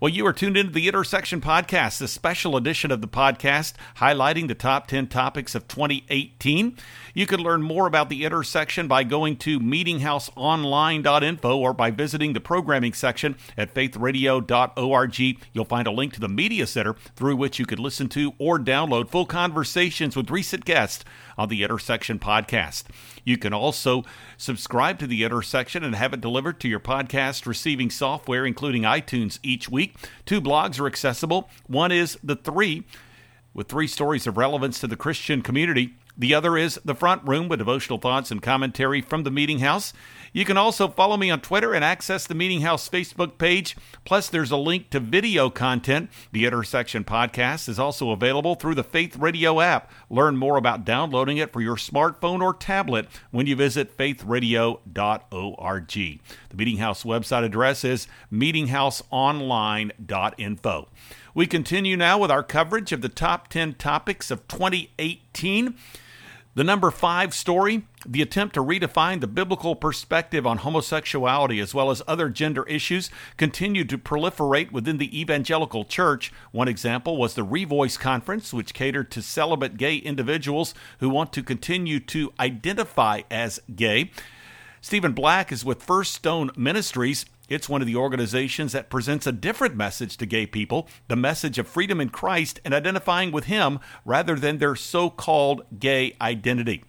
[0.00, 4.46] Well, you are tuned into the Intersection Podcast, a special edition of the podcast highlighting
[4.46, 6.76] the top 10 topics of 2018.
[7.14, 12.40] You can learn more about the Intersection by going to meetinghouseonline.info or by visiting the
[12.40, 15.18] programming section at faithradio.org.
[15.52, 18.60] You'll find a link to the Media Center through which you could listen to or
[18.60, 21.04] download full conversations with recent guests
[21.38, 22.84] on the Intersection podcast.
[23.24, 24.04] You can also
[24.36, 29.38] subscribe to the Intersection and have it delivered to your podcast receiving software, including iTunes,
[29.42, 29.94] each week.
[30.26, 31.48] Two blogs are accessible.
[31.66, 32.84] One is The Three,
[33.54, 35.94] with three stories of relevance to the Christian community.
[36.16, 39.92] The other is The Front Room with devotional thoughts and commentary from the Meeting House.
[40.32, 43.76] You can also follow me on Twitter and access the Meeting House Facebook page.
[44.04, 46.10] Plus, there's a link to video content.
[46.32, 49.90] The Intersection podcast is also available through the Faith Radio app.
[50.10, 55.88] Learn more about downloading it for your smartphone or tablet when you visit faithradio.org.
[55.88, 60.88] The Meeting House website address is meetinghouseonline.info.
[61.34, 65.74] We continue now with our coverage of the top 10 topics of 2018.
[66.58, 71.88] The number five story the attempt to redefine the biblical perspective on homosexuality as well
[71.88, 76.32] as other gender issues continued to proliferate within the evangelical church.
[76.50, 81.44] One example was the Revoice Conference, which catered to celibate gay individuals who want to
[81.44, 84.10] continue to identify as gay.
[84.80, 87.24] Stephen Black is with First Stone Ministries.
[87.48, 91.58] It's one of the organizations that presents a different message to gay people the message
[91.58, 96.84] of freedom in Christ and identifying with Him rather than their so called gay identity.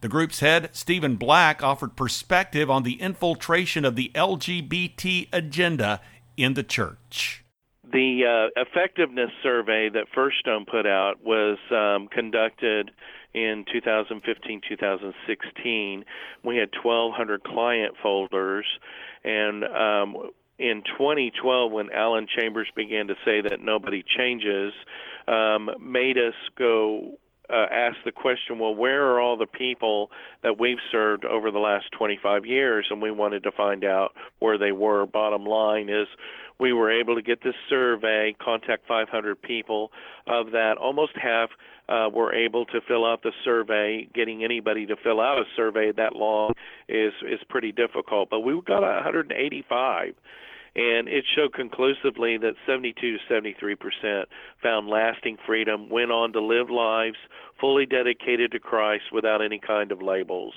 [0.00, 6.00] The group's head, Stephen Black, offered perspective on the infiltration of the LGBT agenda
[6.36, 7.44] in the church.
[7.90, 12.90] The uh, effectiveness survey that First Stone put out was um, conducted
[13.34, 16.04] in 2015 2016.
[16.42, 18.66] We had 1,200 client folders
[19.24, 24.72] and um, in 2012, when Alan Chambers began to say that nobody changes,
[25.26, 27.18] um, made us go
[27.50, 30.10] uh, ask the question, well, where are all the people
[30.42, 32.86] that we've served over the last 25 years?
[32.90, 35.06] And we wanted to find out where they were.
[35.06, 36.06] Bottom line is,
[36.58, 39.90] we were able to get this survey, contact 500 people.
[40.26, 41.50] Of that, almost half
[41.88, 44.08] uh, were able to fill out the survey.
[44.14, 46.52] Getting anybody to fill out a survey that long
[46.88, 48.30] is is pretty difficult.
[48.30, 50.14] But we got 185,
[50.76, 54.28] and it showed conclusively that 72 to 73 percent
[54.62, 57.18] found lasting freedom, went on to live lives
[57.60, 60.54] fully dedicated to Christ without any kind of labels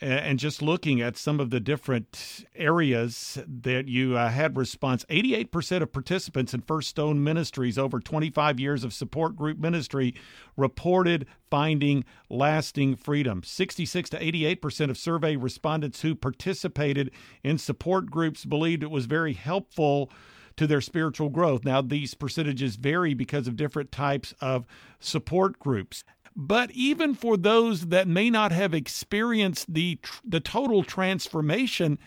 [0.00, 5.82] and just looking at some of the different areas that you uh, had response 88%
[5.82, 10.14] of participants in first stone ministries over 25 years of support group ministry
[10.56, 17.10] reported finding lasting freedom 66 to 88% of survey respondents who participated
[17.42, 20.10] in support groups believed it was very helpful
[20.56, 21.64] to their spiritual growth.
[21.64, 24.66] Now, these percentages vary because of different types of
[24.98, 26.02] support groups.
[26.36, 31.98] But even for those that may not have experienced the the total transformation,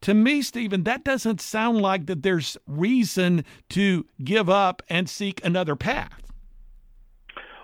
[0.00, 5.44] to me, Stephen, that doesn't sound like that there's reason to give up and seek
[5.44, 6.32] another path.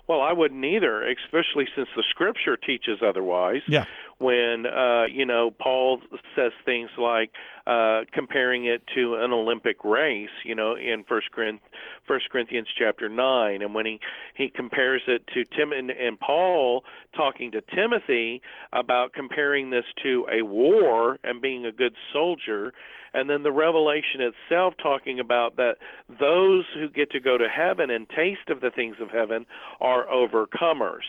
[0.07, 3.62] Well, I wouldn't either, especially since the scripture teaches otherwise.
[3.66, 3.85] Yeah
[4.18, 6.00] when uh, you know Paul
[6.35, 7.31] says things like
[7.66, 11.62] uh, comparing it to an Olympic race, you know, in First Corinthians,
[12.07, 14.00] First Corinthians chapter nine, and when he
[14.35, 20.26] he compares it to Tim and, and Paul talking to Timothy about comparing this to
[20.33, 22.72] a war and being a good soldier,
[23.14, 25.76] and then the revelation itself talking about that
[26.20, 29.46] those who get to go to heaven and taste of the things of heaven
[29.81, 31.07] are overcomers.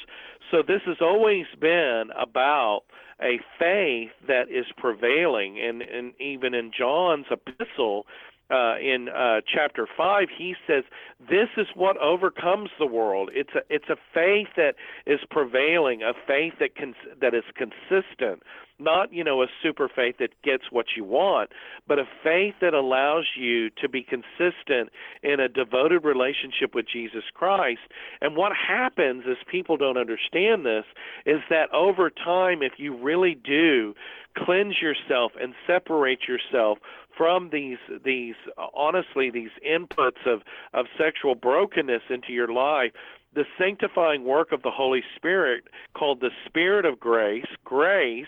[0.51, 2.81] So this has always been about
[3.21, 8.05] a faith that is prevailing, and, and even in John's epistle,
[8.51, 10.83] uh, in uh, chapter five, he says,
[11.19, 13.29] "This is what overcomes the world.
[13.33, 14.73] It's a it's a faith that
[15.05, 18.41] is prevailing, a faith that cons- that is consistent,
[18.79, 21.51] not you know a super faith that gets what you want,
[21.87, 24.89] but a faith that allows you to be consistent
[25.23, 27.81] in a devoted relationship with Jesus Christ.
[28.21, 30.85] And what happens is people don't understand this
[31.25, 33.93] is that over time, if you really do
[34.37, 36.77] cleanse yourself and separate yourself
[37.17, 38.35] from these these
[38.73, 40.41] honestly these inputs of
[40.73, 42.91] of sexual brokenness into your life
[43.33, 48.25] the sanctifying work of the Holy Spirit, called the Spirit of grace, grace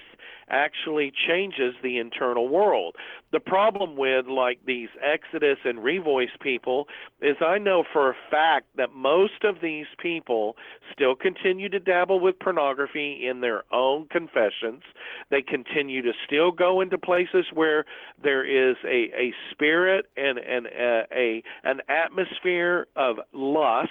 [0.52, 2.96] actually changes the internal world.
[3.32, 6.88] The problem with like these Exodus and Revoice people
[7.22, 10.58] is I know for a fact that most of these people
[10.92, 14.84] still continue to dabble with pornography in their own confessions.
[15.30, 17.86] They continue to still go into places where
[18.22, 23.90] there is a, a spirit and, and a, a an atmosphere of lust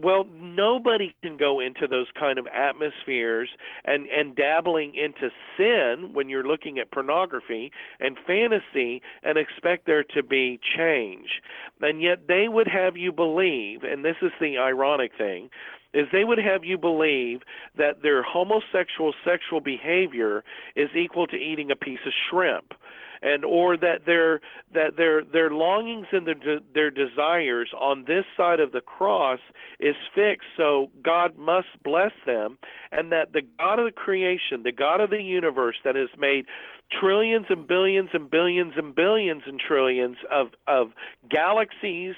[0.00, 3.50] well, nobody can go into those kind of atmospheres
[3.84, 10.04] and, and dabbling into sin when you're looking at pornography and fantasy and expect there
[10.14, 11.42] to be change.
[11.80, 15.50] And yet they would have you believe, and this is the ironic thing,
[15.92, 17.40] is they would have you believe
[17.76, 20.42] that their homosexual sexual behavior
[20.74, 22.72] is equal to eating a piece of shrimp
[23.22, 24.40] and or that their
[24.74, 29.38] that their their longings and their their desires on this side of the cross
[29.80, 30.48] is fixed.
[30.56, 32.58] So God must bless them
[32.90, 36.46] and that the God of the creation the God of the universe that has made
[37.00, 40.88] trillions and billions and billions and billions and trillions of of
[41.30, 42.14] galaxies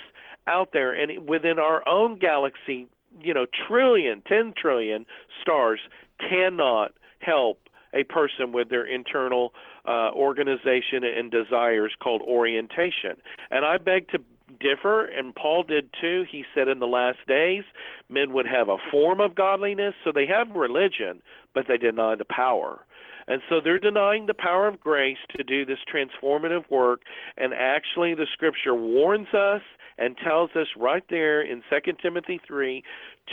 [0.46, 2.86] out there and within our own galaxy
[3.20, 5.06] you know trillion 10 trillion
[5.40, 5.80] stars
[6.18, 7.58] cannot help
[7.94, 9.52] a person with their internal
[9.86, 13.16] uh, organization and desires called orientation.
[13.50, 14.18] And I beg to
[14.60, 16.24] differ, and Paul did too.
[16.30, 17.64] He said in the last days,
[18.08, 21.22] men would have a form of godliness, so they have religion,
[21.54, 22.80] but they deny the power.
[23.26, 27.02] And so they're denying the power of grace to do this transformative work.
[27.36, 29.62] And actually, the scripture warns us
[29.96, 32.82] and tells us right there in 2 Timothy 3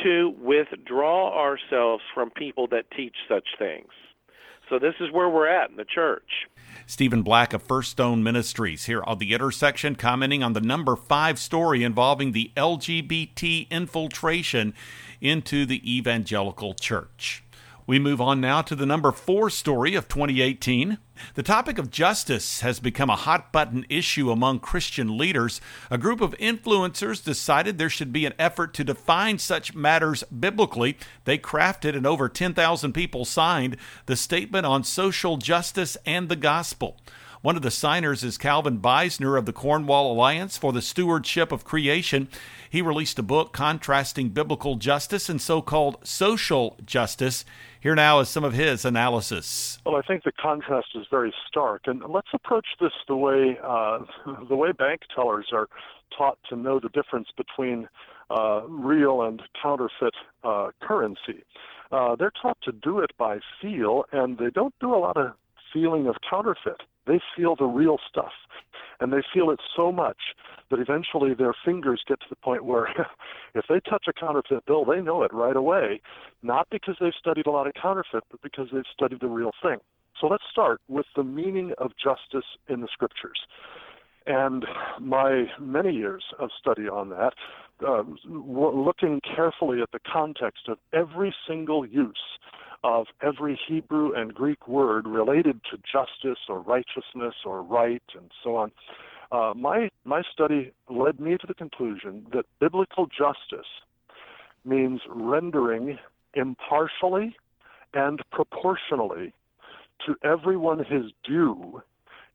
[0.03, 3.89] to withdraw ourselves from people that teach such things.
[4.71, 6.47] So this is where we're at in the church.
[6.87, 11.39] Stephen Black of First Stone Ministries here on the intersection, commenting on the number five
[11.39, 14.73] story involving the LGBT infiltration
[15.19, 17.43] into the evangelical church.
[17.87, 20.97] We move on now to the number four story of 2018.
[21.33, 25.59] The topic of justice has become a hot button issue among Christian leaders.
[25.89, 30.97] A group of influencers decided there should be an effort to define such matters biblically.
[31.25, 36.97] They crafted and over 10,000 people signed the Statement on Social Justice and the Gospel.
[37.41, 41.63] One of the signers is Calvin Beisner of the Cornwall Alliance for the Stewardship of
[41.63, 42.29] Creation.
[42.69, 47.43] He released a book contrasting biblical justice and so called social justice.
[47.79, 49.79] Here now is some of his analysis.
[49.87, 54.05] Well, I think the contrast is very stark, and let's approach this the way uh,
[54.47, 55.67] the way bank tellers are
[56.15, 57.89] taught to know the difference between
[58.29, 60.13] uh, real and counterfeit
[60.43, 61.43] uh, currency.
[61.91, 65.33] Uh, they're taught to do it by feel, and they don't do a lot of
[65.73, 66.81] feeling of counterfeit.
[67.07, 68.31] They feel the real stuff,
[68.99, 70.17] and they feel it so much
[70.69, 72.87] that eventually their fingers get to the point where
[73.55, 76.01] if they touch a counterfeit bill, they know it right away,
[76.43, 79.77] not because they've studied a lot of counterfeit, but because they've studied the real thing.
[80.19, 83.39] So let's start with the meaning of justice in the scriptures.
[84.27, 84.65] And
[84.99, 87.33] my many years of study on that,
[87.85, 92.21] uh, looking carefully at the context of every single use
[92.83, 98.55] of every Hebrew and Greek word related to justice or righteousness or right and so
[98.55, 98.71] on,
[99.31, 103.69] uh, my my study led me to the conclusion that biblical justice
[104.65, 105.97] means rendering
[106.33, 107.35] impartially
[107.93, 109.33] and proportionally
[110.05, 111.81] to everyone his due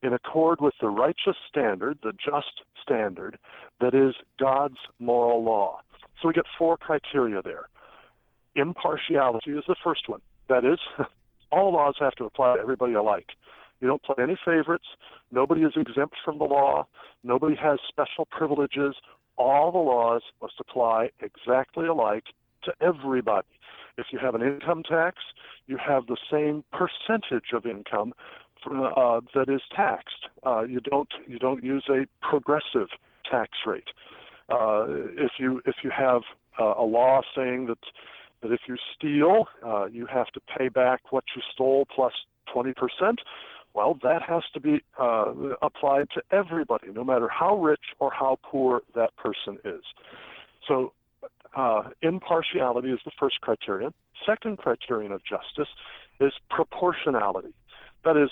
[0.03, 3.39] in accord with the righteous standard, the just standard
[3.81, 5.81] that is God's moral law.
[6.21, 7.69] So we get four criteria there.
[8.55, 10.21] Impartiality is the first one.
[10.49, 10.79] That is,
[11.53, 13.31] all laws have to apply to everybody alike.
[13.81, 14.87] You don't play any favorites.
[15.31, 16.87] Nobody is exempt from the law.
[17.23, 18.95] Nobody has special privileges.
[19.37, 22.25] All the laws must apply exactly alike
[22.65, 23.49] to everybody.
[23.99, 25.19] If you have an income tax,
[25.67, 28.15] you have the same percentage of income
[28.67, 30.27] uh, that is taxed.
[30.45, 32.89] Uh, you don't you don't use a progressive
[33.31, 33.89] tax rate.
[34.49, 34.87] Uh,
[35.17, 36.23] if you if you have
[36.61, 37.79] uh, a law saying that
[38.43, 42.13] that if you steal, uh, you have to pay back what you stole plus
[42.53, 43.21] 20 percent.
[43.75, 48.39] Well, that has to be uh, applied to everybody, no matter how rich or how
[48.43, 49.83] poor that person is.
[50.67, 50.93] So,
[51.55, 53.93] uh, impartiality is the first criterion.
[54.25, 55.69] Second criterion of justice
[56.21, 57.53] is proportionality.
[58.05, 58.31] That is,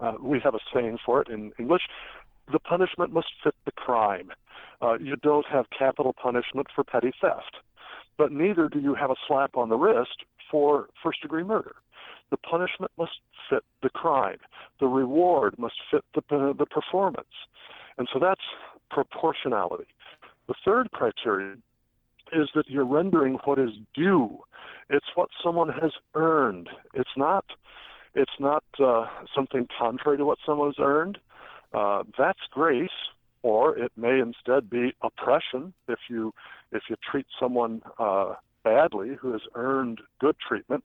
[0.00, 1.82] uh, we have a saying for it in English
[2.52, 4.30] the punishment must fit the crime.
[4.82, 7.56] Uh, you don't have capital punishment for petty theft,
[8.20, 11.76] but neither do you have a slap on the wrist for first degree murder.
[12.30, 13.12] The punishment must
[13.48, 14.36] fit the crime.
[14.78, 17.32] The reward must fit the, the performance.
[17.96, 18.42] And so that's
[18.90, 19.86] proportionality.
[20.48, 21.62] The third criterion
[22.30, 24.40] is that you're rendering what is due.
[24.90, 26.68] It's what someone has earned.
[26.92, 27.46] It's not.
[28.14, 31.16] It's not uh, something contrary to what someone has earned.
[31.72, 32.90] Uh, that's grace,
[33.42, 36.32] or it may instead be oppression if you
[36.72, 38.34] if you treat someone uh,
[38.64, 40.84] badly who has earned good treatment.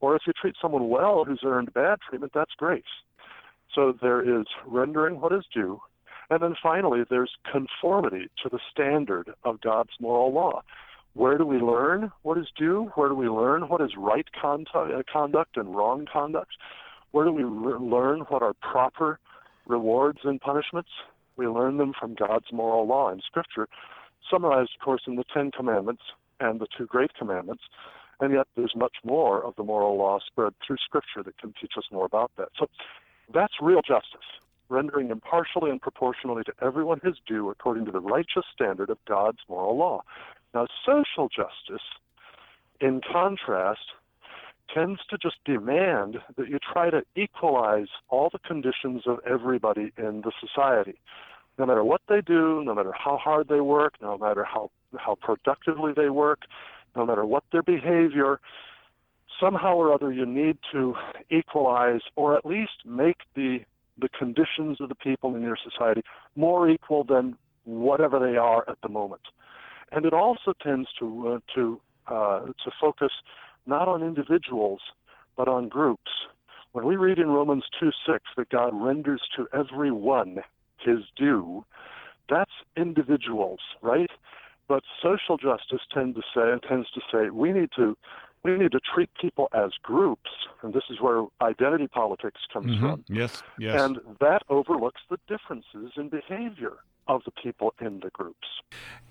[0.00, 2.82] Or if you treat someone well who's earned bad treatment, that's grace.
[3.74, 5.80] So there is rendering what is due.
[6.30, 10.62] And then finally, there's conformity to the standard of God's moral law.
[11.14, 12.90] Where do we learn what is due?
[12.94, 16.52] Where do we learn what is right uh, conduct and wrong conduct?
[17.12, 19.20] Where do we learn what are proper
[19.66, 20.90] rewards and punishments?
[21.36, 23.68] We learn them from God's moral law in Scripture,
[24.30, 26.02] summarized, of course, in the Ten Commandments
[26.40, 27.64] and the two great commandments.
[28.20, 31.72] And yet there's much more of the moral law spread through Scripture that can teach
[31.76, 32.48] us more about that.
[32.58, 32.68] So
[33.32, 34.26] that's real justice,
[34.68, 39.40] rendering impartially and proportionally to everyone his due according to the righteous standard of God's
[39.48, 40.02] moral law.
[40.54, 41.84] Now, social justice,
[42.80, 43.92] in contrast,
[44.72, 50.22] tends to just demand that you try to equalize all the conditions of everybody in
[50.22, 50.98] the society.
[51.58, 55.16] No matter what they do, no matter how hard they work, no matter how, how
[55.16, 56.40] productively they work,
[56.96, 58.40] no matter what their behavior,
[59.40, 60.94] somehow or other you need to
[61.30, 63.60] equalize or at least make the
[63.96, 66.02] the conditions of the people in your society
[66.34, 69.22] more equal than whatever they are at the moment.
[69.92, 73.12] And it also tends to uh, to uh, to focus
[73.66, 74.80] not on individuals
[75.36, 76.10] but on groups.
[76.72, 80.38] When we read in Romans 2 6 that God renders to every one
[80.78, 81.64] his due,
[82.28, 84.10] that's individuals, right?
[84.66, 87.96] But social justice tend to say tends to say we need to
[88.42, 90.30] we need to treat people as groups,
[90.62, 92.84] and this is where identity politics comes mm-hmm.
[92.84, 93.04] from.
[93.08, 93.80] Yes, yes.
[93.80, 96.74] And that overlooks the differences in behavior
[97.06, 98.48] of the people in the groups.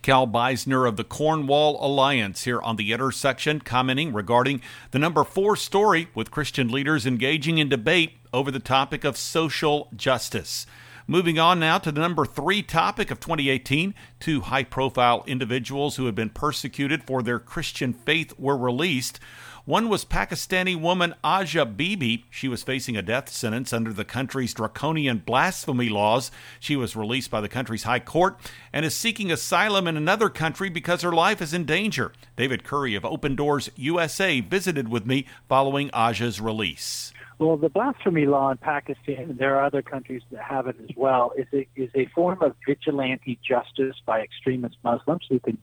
[0.01, 5.55] Cal Beisner of the Cornwall Alliance here on the intersection, commenting regarding the number four
[5.55, 10.65] story with Christian leaders engaging in debate over the topic of social justice.
[11.05, 13.93] Moving on now to the number three topic of 2018.
[14.21, 19.19] Two high profile individuals who had been persecuted for their Christian faith were released.
[19.65, 22.25] One was Pakistani woman Asia Bibi.
[22.29, 26.31] She was facing a death sentence under the country's draconian blasphemy laws.
[26.59, 28.37] She was released by the country's high court
[28.73, 32.11] and is seeking asylum in another country because her life is in danger.
[32.35, 37.13] David Curry of Open Doors USA visited with me following Asia's release.
[37.39, 40.93] Well, the blasphemy law in Pakistan, and there are other countries that have it as
[40.97, 45.57] well, is a, is a form of vigilante justice by extremist Muslims who can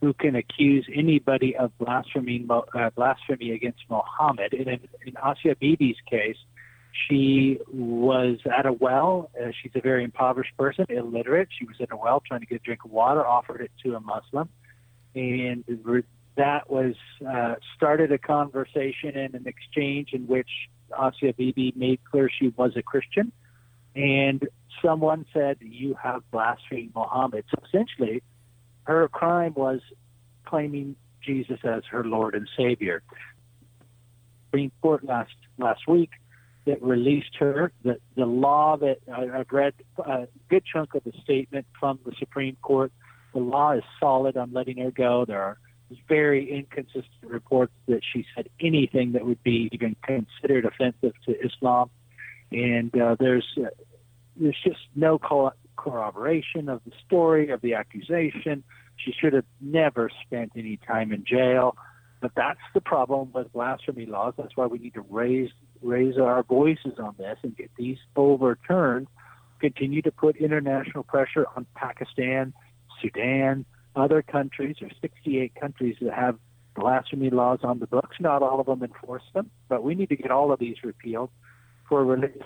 [0.00, 4.52] who can accuse anybody of blasphemy uh, blasphemy against Muhammad.
[4.52, 6.36] And in, in Asia Bibi's case,
[7.08, 9.30] she was at a well.
[9.38, 11.48] Uh, she's a very impoverished person, illiterate.
[11.58, 13.96] She was at a well trying to get a drink of water, offered it to
[13.96, 14.48] a Muslim,
[15.14, 15.64] and
[16.36, 16.94] that was
[17.26, 20.48] uh, started a conversation and an exchange in which
[20.92, 23.32] Asia Bibi made clear she was a Christian,
[23.96, 24.46] and
[24.82, 28.22] someone said, "You have blasphemed Muhammad." So essentially,
[28.84, 29.80] her crime was
[30.44, 33.02] claiming Jesus as her Lord and Savior.
[34.46, 36.10] Supreme Court last last week
[36.66, 37.72] that released her.
[37.82, 42.12] The the law that I, I've read a good chunk of the statement from the
[42.18, 42.92] Supreme Court.
[43.32, 45.24] The law is solid on letting her go.
[45.24, 45.58] There are
[46.08, 51.90] very inconsistent reports that she said anything that would be even considered offensive to Islam,
[52.52, 53.70] and uh, there's uh,
[54.36, 58.64] there's just no co- corroboration of the story of the accusation.
[58.96, 61.76] She should have never spent any time in jail.
[62.20, 64.34] But that's the problem with blasphemy laws.
[64.38, 65.50] That's why we need to raise
[65.82, 69.08] raise our voices on this and get these overturned.
[69.60, 72.54] Continue to put international pressure on Pakistan,
[73.02, 74.76] Sudan, other countries.
[74.80, 76.38] There's 68 countries that have
[76.74, 78.16] blasphemy laws on the books.
[78.18, 81.30] Not all of them enforce them, but we need to get all of these repealed
[81.88, 82.42] for religious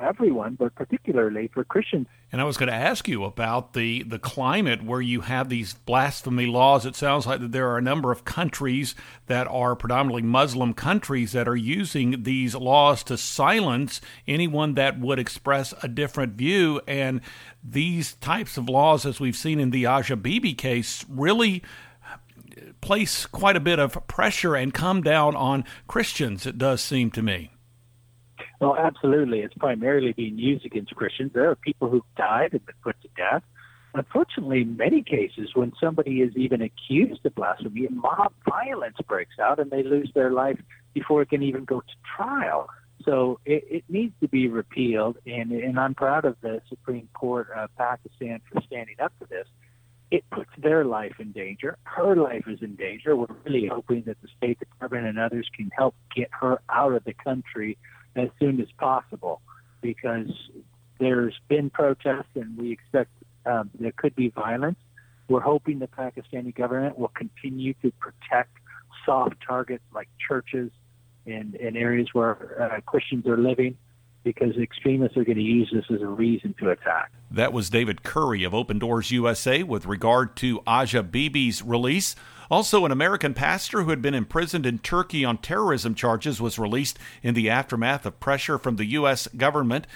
[0.00, 2.06] everyone, but particularly for Christians.
[2.30, 5.74] And I was going to ask you about the, the climate where you have these
[5.74, 6.84] blasphemy laws.
[6.84, 8.94] It sounds like that there are a number of countries
[9.26, 15.18] that are predominantly Muslim countries that are using these laws to silence anyone that would
[15.18, 16.80] express a different view.
[16.86, 17.20] And
[17.62, 21.62] these types of laws, as we've seen in the Asia Bibi case, really
[22.80, 27.22] place quite a bit of pressure and come down on Christians, it does seem to
[27.22, 27.52] me.
[28.60, 29.40] Well, absolutely.
[29.40, 31.32] It's primarily being used against Christians.
[31.32, 33.42] There are people who've died and been put to death.
[33.94, 39.58] Unfortunately, in many cases, when somebody is even accused of blasphemy, mob violence breaks out
[39.58, 40.60] and they lose their life
[40.92, 42.68] before it can even go to trial.
[43.04, 47.48] So it, it needs to be repealed, and, and I'm proud of the Supreme Court
[47.56, 49.46] of Pakistan for standing up for this.
[50.10, 51.78] It puts their life in danger.
[51.84, 53.14] Her life is in danger.
[53.14, 57.04] We're really hoping that the State Department and others can help get her out of
[57.04, 57.78] the country
[58.18, 59.40] as soon as possible
[59.80, 60.30] because
[60.98, 63.10] there's been protests and we expect
[63.46, 64.78] um, there could be violence.
[65.28, 68.50] We're hoping the Pakistani government will continue to protect
[69.04, 70.70] soft targets like churches
[71.26, 73.76] and, and areas where uh, Christians are living
[74.24, 77.10] because extremists are going to use this as a reason to attack.
[77.30, 82.16] That was David Curry of Open Doors USA with regard to Asia Bibi's release.
[82.50, 86.98] Also, an American pastor who had been imprisoned in Turkey on terrorism charges was released
[87.22, 89.26] in the aftermath of pressure from the U.S.
[89.36, 89.86] government.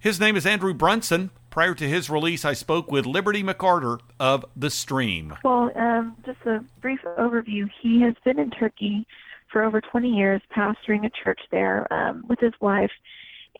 [0.00, 4.44] His name is Andrew Brunson, Prior to his release, I spoke with Liberty McArtor of
[4.56, 5.36] The Stream.
[5.44, 7.70] Well, um, just a brief overview.
[7.80, 9.06] He has been in Turkey
[9.52, 12.90] for over 20 years, pastoring a church there um, with his wife,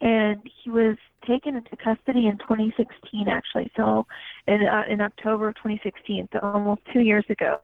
[0.01, 3.70] and he was taken into custody in 2016, actually.
[3.76, 4.09] So,
[4.49, 7.61] in uh, in October of 2016, so almost two years ago,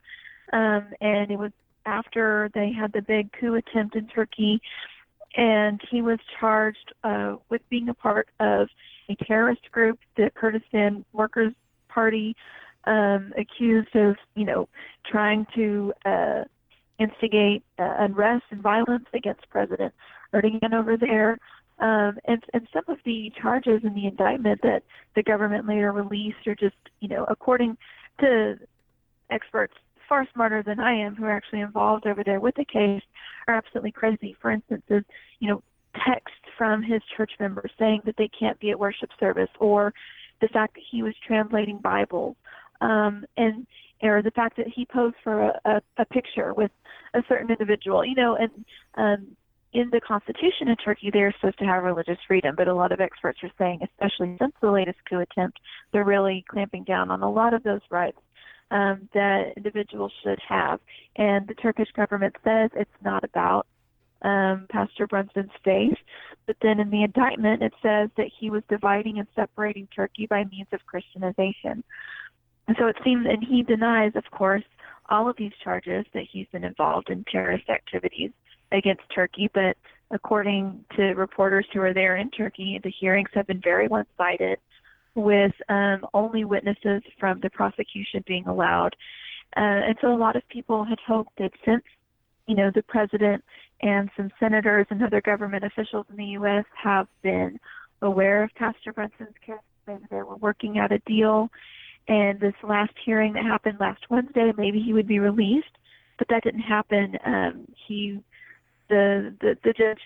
[0.53, 1.53] um, and it was
[1.86, 4.61] after they had the big coup attempt in Turkey,
[5.36, 8.68] and he was charged uh, with being a part of
[9.09, 11.53] a terrorist group, the Kurdistan Workers
[11.88, 12.36] Party,
[12.84, 14.68] um, accused of, you know,
[15.11, 16.44] trying to uh,
[16.98, 19.92] instigate uh, unrest and violence against President
[20.32, 21.38] Erdogan over there.
[21.78, 24.82] Um, and, and some of the charges in the indictment that
[25.14, 27.78] the government later released are just, you know, according
[28.20, 28.59] to
[29.30, 29.74] experts
[30.11, 33.02] far smarter than I am who are actually involved over there with the case
[33.46, 34.36] are absolutely crazy.
[34.42, 35.04] For instance, is,
[35.38, 35.62] you know,
[36.04, 39.94] text from his church members saying that they can't be at worship service or
[40.40, 42.36] the fact that he was translating Bibles
[42.80, 43.66] um, and
[44.02, 46.70] or the fact that he posed for a, a, a picture with
[47.14, 49.26] a certain individual, you know, and um,
[49.72, 53.00] in the constitution in Turkey, they're supposed to have religious freedom, but a lot of
[53.00, 55.61] experts are saying, especially since the latest coup attempt,
[55.92, 58.18] they're really clamping down on a lot of those rights
[58.71, 60.81] um, that individuals should have.
[61.16, 63.66] And the Turkish government says it's not about
[64.23, 65.97] um, Pastor Brunson's faith,
[66.47, 70.45] but then in the indictment it says that he was dividing and separating Turkey by
[70.45, 71.83] means of Christianization.
[72.68, 74.62] And so it seems, and he denies, of course,
[75.09, 78.31] all of these charges that he's been involved in terrorist activities
[78.71, 79.51] against Turkey.
[79.53, 79.77] But
[80.11, 84.59] according to reporters who are there in Turkey, the hearings have been very one sided
[85.14, 88.94] with um, only witnesses from the prosecution being allowed.
[89.56, 91.82] Uh, and so a lot of people had hoped that since,
[92.46, 93.42] you know, the president
[93.82, 96.64] and some senators and other government officials in the U.S.
[96.82, 97.58] have been
[98.02, 99.56] aware of Pastor Brunson's case,
[99.86, 101.50] maybe they were working out a deal.
[102.08, 105.76] And this last hearing that happened last Wednesday, maybe he would be released,
[106.18, 107.16] but that didn't happen.
[107.24, 108.20] Um, he,
[108.88, 110.00] the, the the judge,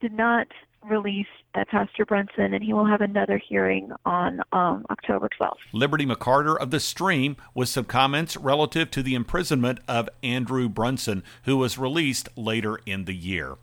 [0.00, 0.46] did not
[0.88, 5.56] release uh, Pastor Brunson, and he will have another hearing on um, October 12th.
[5.72, 11.22] Liberty McArtor of The Stream with some comments relative to the imprisonment of Andrew Brunson,
[11.44, 13.56] who was released later in the year.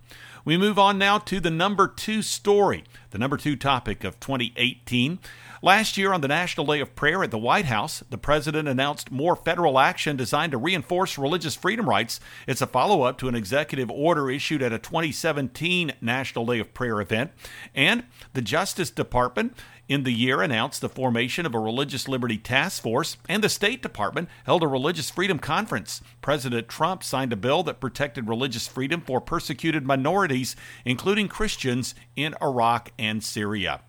[0.49, 5.19] We move on now to the number two story, the number two topic of 2018.
[5.61, 9.11] Last year, on the National Day of Prayer at the White House, the president announced
[9.11, 12.19] more federal action designed to reinforce religious freedom rights.
[12.47, 16.73] It's a follow up to an executive order issued at a 2017 National Day of
[16.73, 17.29] Prayer event.
[17.75, 19.55] And the Justice Department
[19.89, 23.81] in the year announced the formation of a religious liberty task force, and the State
[23.81, 26.01] Department held a religious freedom conference.
[26.21, 32.35] President Trump signed a bill that protected religious freedom for persecuted minorities, including Christians in
[32.39, 33.81] Iraq and Syria.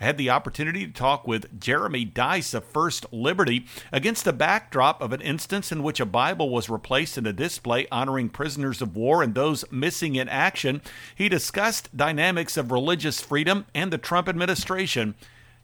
[0.00, 5.00] I had the opportunity to talk with Jeremy Dys of First Liberty against the backdrop
[5.00, 8.96] of an instance in which a Bible was replaced in a display honoring prisoners of
[8.96, 10.82] war and those missing in action.
[11.14, 15.14] He discussed dynamics of religious freedom and the Trump administration.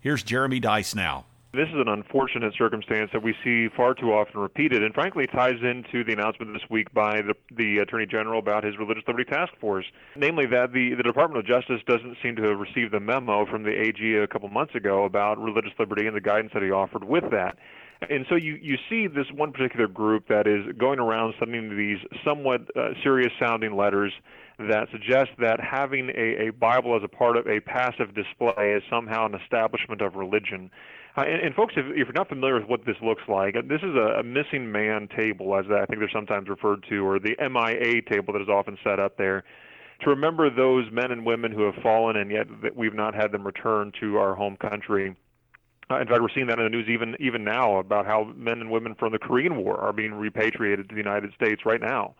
[0.01, 1.25] Here's Jeremy Dys now.
[1.53, 5.57] This is an unfortunate circumstance that we see far too often repeated, and frankly ties
[5.61, 9.53] into the announcement this week by the, the Attorney General about his Religious Liberty Task
[9.59, 9.87] Force.
[10.15, 13.65] Namely, that the, the Department of Justice doesn't seem to have received the memo from
[13.65, 17.03] the AG a couple months ago about religious liberty and the guidance that he offered
[17.03, 17.59] with that.
[18.09, 21.99] And so you, you see this one particular group that is going around sending these
[22.25, 24.13] somewhat uh, serious sounding letters
[24.59, 28.83] that suggest that having a, a Bible as a part of a passive display is
[28.91, 30.71] somehow an establishment of religion.
[31.17, 33.63] Uh, and, and, folks, if, if, you're not familiar with what this looks like, uh,
[33.69, 37.19] this is a, a, missing man table, as I think they're sometimes referred to, or
[37.19, 39.45] the MIA table that is often set up there,
[40.01, 42.47] to remember those men and women who have fallen and yet
[42.77, 45.17] we've not had them return to our home country.
[45.91, 48.61] Uh, in fact, we're seeing that in the news even even now about how men
[48.61, 52.15] and women from the Korean War are being repatriated to the United States right now.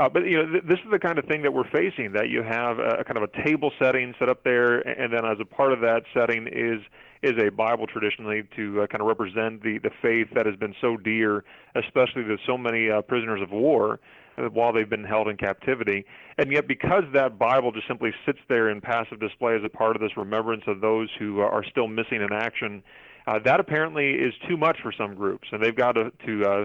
[0.00, 2.12] Uh, but you know, th- this is the kind of thing that we're facing.
[2.12, 5.26] That you have a, a kind of a table setting set up there, and then
[5.26, 6.80] as a part of that setting is
[7.22, 10.74] is a Bible traditionally to uh, kind of represent the the faith that has been
[10.80, 11.44] so dear,
[11.74, 14.00] especially to so many uh, prisoners of war
[14.38, 16.06] uh, while they've been held in captivity.
[16.38, 19.96] And yet, because that Bible just simply sits there in passive display as a part
[19.96, 22.82] of this remembrance of those who are still missing in action,
[23.26, 26.64] uh, that apparently is too much for some groups, and they've got to to uh,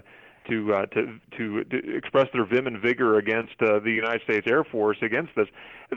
[0.50, 4.48] to, uh, to to to express their vim and vigor against uh, the United States
[4.50, 5.48] Air Force against this.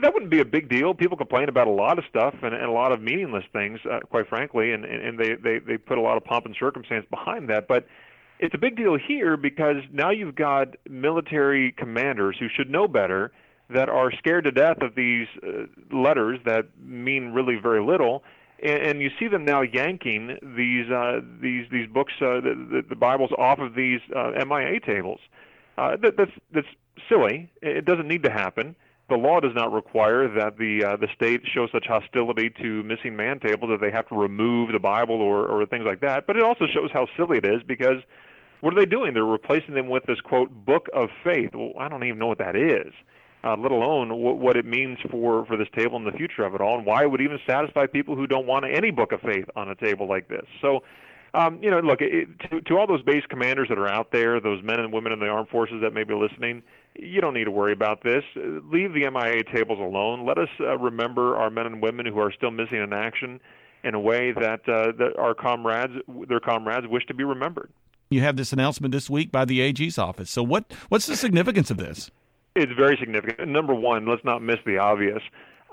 [0.01, 0.93] That wouldn't be a big deal.
[0.93, 3.99] People complain about a lot of stuff and, and a lot of meaningless things, uh,
[4.09, 7.49] quite frankly, and, and they, they they put a lot of pomp and circumstance behind
[7.49, 7.67] that.
[7.67, 7.87] But
[8.39, 13.31] it's a big deal here because now you've got military commanders who should know better
[13.69, 18.23] that are scared to death of these uh, letters that mean really very little
[18.63, 22.95] and, and you see them now yanking these uh, these these books, uh, the, the,
[22.95, 25.19] Bibles, off of these uh, MIA tables.
[25.77, 26.67] Uh, that, that's that's
[27.07, 27.51] silly.
[27.61, 28.75] It doesn't need to happen.
[29.09, 33.15] The law does not require that the uh, the state show such hostility to missing
[33.15, 36.27] man tables that they have to remove the Bible or or things like that.
[36.27, 38.01] But it also shows how silly it is because
[38.61, 39.13] what are they doing?
[39.13, 41.51] They're replacing them with this quote book of faith.
[41.53, 42.93] Well, I don't even know what that is
[43.43, 46.55] uh, let alone what, what it means for, for this table and the future of
[46.55, 49.21] it all, and why it would even satisfy people who don't want any book of
[49.21, 50.45] faith on a table like this.
[50.61, 50.81] So,
[51.33, 54.39] um, you know, look, it, to, to all those base commanders that are out there,
[54.39, 56.63] those men and women in the armed forces that may be listening,
[56.95, 58.23] you don't need to worry about this.
[58.35, 60.25] Leave the MIA tables alone.
[60.25, 63.39] Let us uh, remember our men and women who are still missing in action
[63.83, 65.93] in a way that, uh, that our comrades,
[66.27, 67.69] their comrades, wish to be remembered.
[68.09, 70.31] You have this announcement this week by the AG's office.
[70.31, 72.09] So, what, what's the significance of this?
[72.55, 73.47] It's very significant.
[73.49, 75.21] Number one, let's not miss the obvious.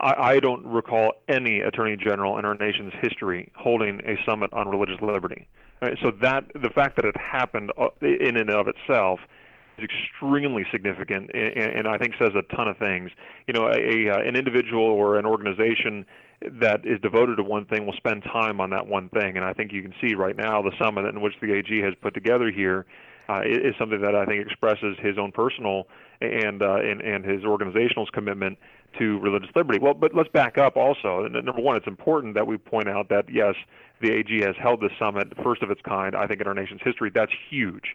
[0.00, 4.68] I, I don't recall any attorney general in our nation's history holding a summit on
[4.68, 5.48] religious liberty.
[5.80, 5.96] Right?
[6.02, 9.20] So that the fact that it happened uh, in and of itself
[9.78, 13.10] is extremely significant, and, and I think says a ton of things.
[13.46, 16.06] You know, a, a, uh, an individual or an organization
[16.60, 19.52] that is devoted to one thing will spend time on that one thing, and I
[19.52, 22.50] think you can see right now the summit in which the AG has put together
[22.50, 22.86] here
[23.28, 25.86] uh, is something that I think expresses his own personal
[26.20, 28.58] and uh, and and his organizational's commitment
[28.98, 29.78] to religious liberty.
[29.78, 31.28] Well, but let's back up also.
[31.28, 33.54] Number one, it's important that we point out that yes,
[34.00, 36.80] the AG has held this summit, first of its kind, I think, in our nation's
[36.82, 37.10] history.
[37.14, 37.94] That's huge.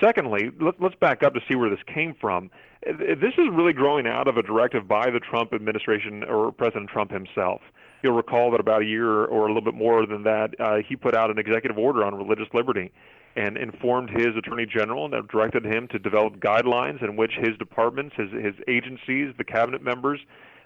[0.00, 2.50] Secondly, let, let's back up to see where this came from.
[2.84, 7.10] This is really growing out of a directive by the Trump administration or President Trump
[7.10, 7.60] himself.
[8.02, 10.96] You'll recall that about a year or a little bit more than that, uh, he
[10.96, 12.92] put out an executive order on religious liberty
[13.36, 18.14] and informed his attorney general and directed him to develop guidelines in which his departments,
[18.16, 20.20] his, his agencies, the cabinet members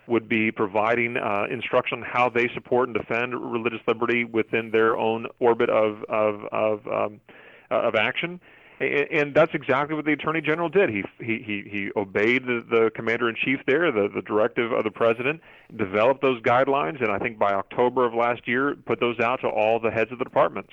[0.07, 4.97] would be providing uh, instruction on how they support and defend religious liberty within their
[4.97, 7.21] own orbit of of of, um,
[7.71, 8.41] uh, of action.
[8.81, 10.89] And, that's exactly what the attorney general did.
[10.89, 14.85] He he he, he obeyed the, the commander in chief there, the, the directive of
[14.85, 15.43] the president,
[15.77, 19.49] developed those guidelines, and I think by October of last year, put those out to
[19.49, 20.73] all the heads of the departments.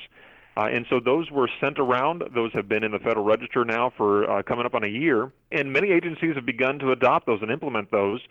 [0.55, 2.23] Uh, and so those were sent around.
[2.33, 5.31] Those have been in the Federal Register now for uh, coming up on a year.
[5.51, 8.21] And many agencies have begun to adopt those and implement those.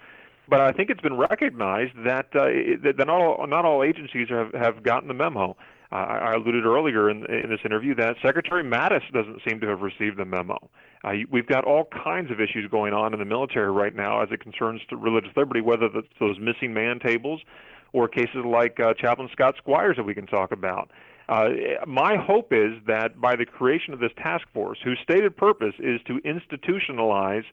[0.49, 2.47] But I think it's been recognized that, uh,
[2.83, 5.57] that not, all, not all agencies have, have gotten the memo.
[5.97, 9.81] Uh, I alluded earlier in, in this interview that Secretary Mattis doesn't seem to have
[9.81, 10.59] received the memo.
[11.03, 14.29] Uh, we've got all kinds of issues going on in the military right now as
[14.31, 17.41] it concerns to religious liberty, whether that's those missing man tables
[17.95, 20.91] or cases like uh, Chaplain Scott Squires that we can talk about.
[21.31, 21.49] Uh,
[21.87, 26.01] my hope is that by the creation of this task force, whose stated purpose is
[26.07, 27.45] to institutionalize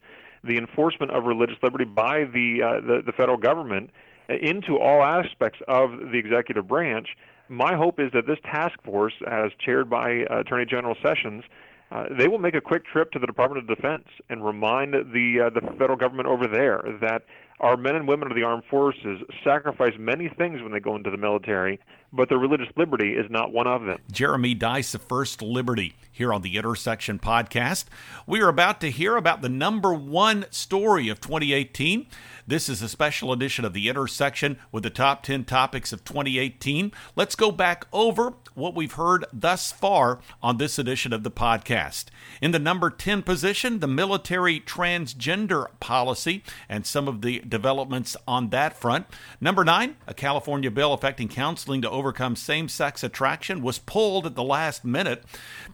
[0.42, 3.88] the enforcement of religious liberty by the, uh, the, the federal government
[4.28, 7.08] into all aspects of the executive branch,
[7.48, 11.44] my hope is that this task force, as chaired by uh, Attorney General Sessions,
[11.90, 15.46] uh, they will make a quick trip to the Department of Defense and remind the
[15.46, 17.22] uh, the federal government over there that
[17.60, 21.10] our men and women of the armed forces sacrifice many things when they go into
[21.10, 21.78] the military,
[22.14, 23.98] but their religious liberty is not one of them.
[24.10, 27.86] Jeremy Dys of First Liberty here on the Intersection podcast.
[28.26, 32.06] We are about to hear about the number one story of 2018.
[32.46, 36.92] This is a special edition of the Intersection with the top 10 topics of 2018.
[37.16, 42.06] Let's go back over what we've heard thus far on this edition of the podcast.
[42.40, 48.50] In the number 10 position, the military transgender policy and some of the developments on
[48.50, 49.06] that front.
[49.40, 54.34] Number 9, a California bill affecting counseling to overcome same sex attraction was pulled at
[54.34, 55.24] the last minute.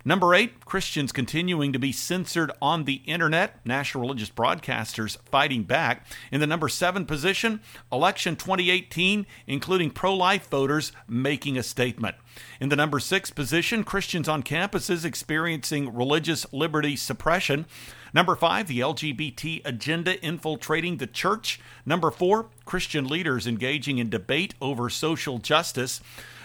[0.04, 6.06] Number 8, Christians continuing to be censored on the internet, national religious broadcasters fighting back.
[6.30, 7.60] In the number 7 position,
[7.90, 12.14] election 2018, including pro life voters making a statement.
[12.60, 17.66] In the number six position, Christians on campuses experiencing religious liberty suppression.
[18.12, 21.60] Number five, the LGBT agenda infiltrating the church.
[21.86, 26.00] Number four, Christian leaders engaging in debate over social justice.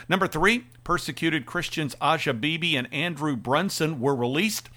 [0.08, 4.70] Number three, persecuted Christians Asia Bibi and Andrew Brunson were released.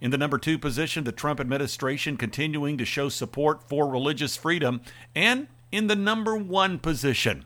[0.00, 4.80] In the number two position, the Trump administration continuing to show support for religious freedom.
[5.14, 7.44] And in the number one position,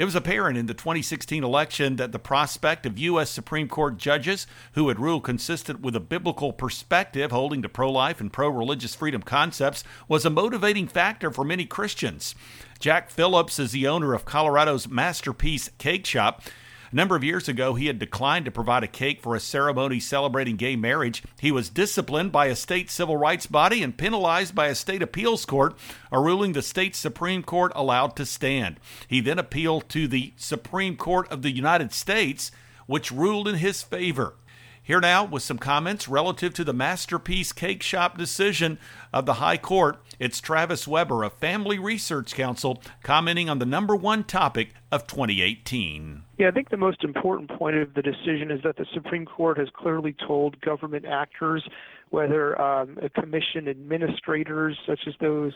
[0.00, 3.28] it was apparent in the 2016 election that the prospect of U.S.
[3.28, 8.18] Supreme Court judges who would rule consistent with a biblical perspective holding to pro life
[8.18, 12.34] and pro religious freedom concepts was a motivating factor for many Christians.
[12.78, 16.42] Jack Phillips is the owner of Colorado's Masterpiece Cake Shop.
[16.92, 20.00] A number of years ago, he had declined to provide a cake for a ceremony
[20.00, 21.22] celebrating gay marriage.
[21.38, 25.44] He was disciplined by a state civil rights body and penalized by a state appeals
[25.44, 25.78] court,
[26.10, 28.80] a ruling the state Supreme Court allowed to stand.
[29.06, 32.50] He then appealed to the Supreme Court of the United States,
[32.86, 34.34] which ruled in his favor.
[34.82, 38.80] Here now with some comments relative to the Masterpiece Cake Shop decision
[39.12, 39.98] of the High Court.
[40.18, 46.24] It's Travis Weber of Family Research Council commenting on the number one topic of 2018.
[46.40, 49.58] Yeah, I think the most important point of the decision is that the Supreme Court
[49.58, 51.62] has clearly told government actors,
[52.08, 55.52] whether um, commission administrators, such as those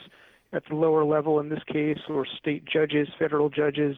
[0.52, 3.96] at the lower level in this case, or state judges, federal judges,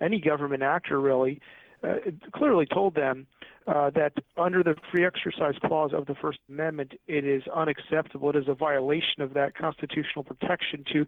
[0.00, 1.40] any government actor really,
[1.82, 1.94] uh,
[2.32, 3.26] clearly told them
[3.66, 8.30] uh, that under the free exercise clause of the First Amendment, it is unacceptable.
[8.30, 11.06] It is a violation of that constitutional protection to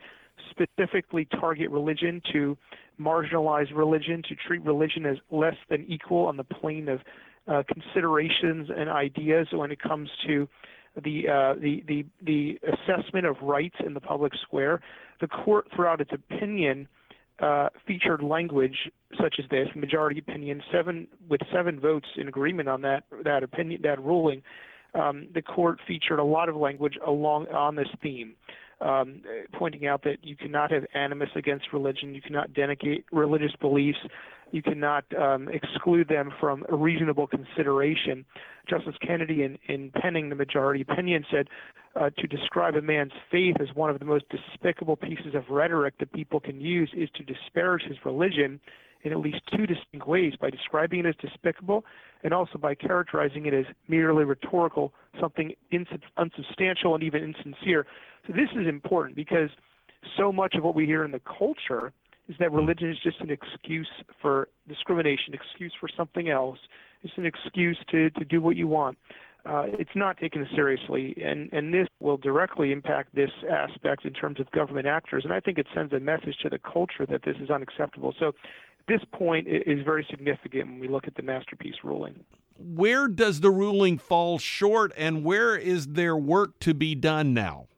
[0.51, 2.57] specifically target religion, to
[3.01, 7.01] marginalize religion, to treat religion as less than equal on the plane of
[7.49, 10.47] uh, considerations and ideas when it comes to
[11.03, 14.81] the, uh, the the the assessment of rights in the public square.
[15.21, 16.89] The court, throughout its opinion,
[17.41, 18.77] uh, featured language
[19.21, 23.81] such as this, majority opinion, seven with seven votes in agreement on that that opinion
[23.83, 24.43] that ruling.
[24.93, 28.35] Um, the court featured a lot of language along on this theme,
[28.81, 29.23] um,
[29.55, 33.99] pointing out that you cannot have animus against religion, you cannot denigrate religious beliefs,
[34.53, 38.25] you cannot um, exclude them from a reasonable consideration.
[38.69, 41.49] Justice Kennedy, in, in penning the majority opinion, said
[41.97, 45.95] uh, to describe a man's faith as one of the most despicable pieces of rhetoric
[45.99, 48.61] that people can use is to disparage his religion
[49.03, 51.85] in at least two distinct ways by describing it as despicable
[52.23, 55.55] and also by characterizing it as merely rhetorical, something
[56.19, 57.87] unsubstantial and even insincere.
[58.27, 59.49] So, this is important because
[60.17, 61.93] so much of what we hear in the culture
[62.31, 63.89] is that religion is just an excuse
[64.23, 66.59] for discrimination, excuse for something else.
[67.03, 68.97] It's an excuse to, to do what you want.
[69.45, 74.39] Uh, it's not taken seriously, and, and this will directly impact this aspect in terms
[74.39, 75.25] of government actors.
[75.25, 78.15] And I think it sends a message to the culture that this is unacceptable.
[78.19, 78.33] So,
[78.89, 82.25] this point is very significant when we look at the masterpiece ruling.
[82.59, 87.69] Where does the ruling fall short, and where is there work to be done now?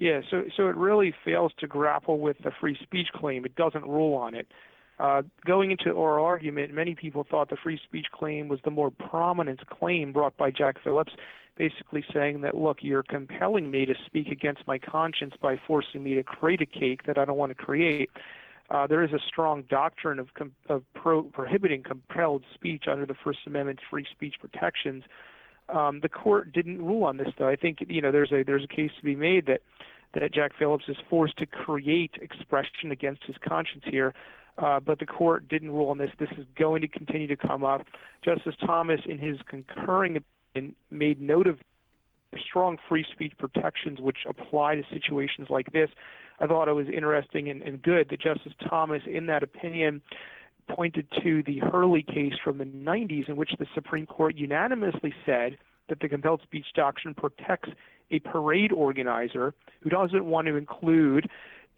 [0.00, 3.44] Yeah, so so it really fails to grapple with the free speech claim.
[3.44, 4.46] It doesn't rule on it.
[4.98, 8.90] Uh, going into oral argument, many people thought the free speech claim was the more
[8.90, 11.12] prominent claim brought by Jack Phillips,
[11.56, 16.14] basically saying that, look, you're compelling me to speak against my conscience by forcing me
[16.14, 18.10] to create a cake that I don't want to create.
[18.70, 23.14] Uh, there is a strong doctrine of, com- of pro- prohibiting compelled speech under the
[23.24, 25.04] First Amendment free speech protections.
[25.68, 27.48] Um, the court didn't rule on this, though.
[27.48, 29.60] I think you know there's a there's a case to be made that
[30.14, 34.14] that Jack Phillips is forced to create expression against his conscience here.
[34.56, 36.10] Uh, but the court didn't rule on this.
[36.18, 37.82] This is going to continue to come up.
[38.24, 41.58] Justice Thomas, in his concurring opinion, made note of
[42.48, 45.90] strong free speech protections which apply to situations like this.
[46.40, 50.02] I thought it was interesting and, and good that Justice Thomas, in that opinion,
[50.68, 55.58] pointed to the Hurley case from the 90s, in which the Supreme Court unanimously said
[55.88, 57.70] that the compelled speech doctrine protects
[58.10, 61.28] a parade organizer who doesn't want to include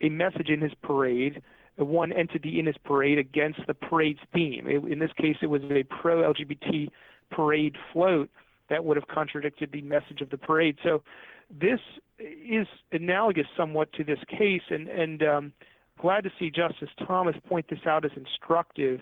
[0.00, 1.42] a message in his parade,
[1.76, 4.66] one entity in his parade against the parade's theme.
[4.66, 6.88] In this case, it was a pro LGBT
[7.30, 8.30] parade float
[8.68, 10.76] that would have contradicted the message of the parade.
[10.82, 11.02] So
[11.50, 11.80] this
[12.18, 15.52] is analogous somewhat to this case, and, and um,
[16.00, 19.00] glad to see Justice Thomas point this out as instructive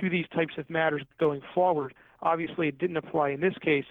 [0.00, 1.94] to these types of matters going forward.
[2.22, 3.84] Obviously, it didn't apply in this case,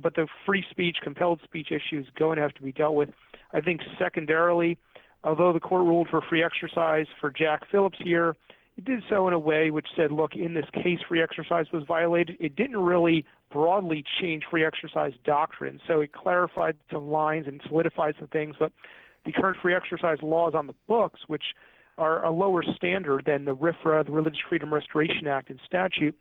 [0.00, 3.10] but the free speech, compelled speech issue is going to have to be dealt with.
[3.52, 4.76] I think secondarily,
[5.22, 8.36] although the court ruled for free exercise for Jack Phillips here,
[8.76, 11.84] it did so in a way which said, look, in this case, free exercise was
[11.86, 12.36] violated.
[12.40, 18.16] It didn't really broadly change free exercise doctrine, so it clarified some lines and solidified
[18.18, 18.56] some things.
[18.58, 18.72] But
[19.24, 21.44] the current free exercise laws on the books, which
[21.98, 26.16] are a lower standard than the RFRA, the Religious Freedom Restoration Act, and statute,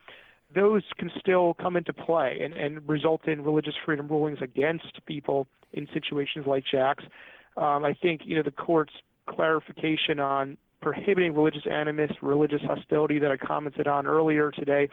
[0.54, 5.48] those can still come into play and, and result in religious freedom rulings against people
[5.74, 7.04] in situations like Jack's.
[7.58, 8.94] Um, I think you know the court's
[9.28, 14.90] clarification on prohibiting religious animus, religious hostility that I commented on earlier today,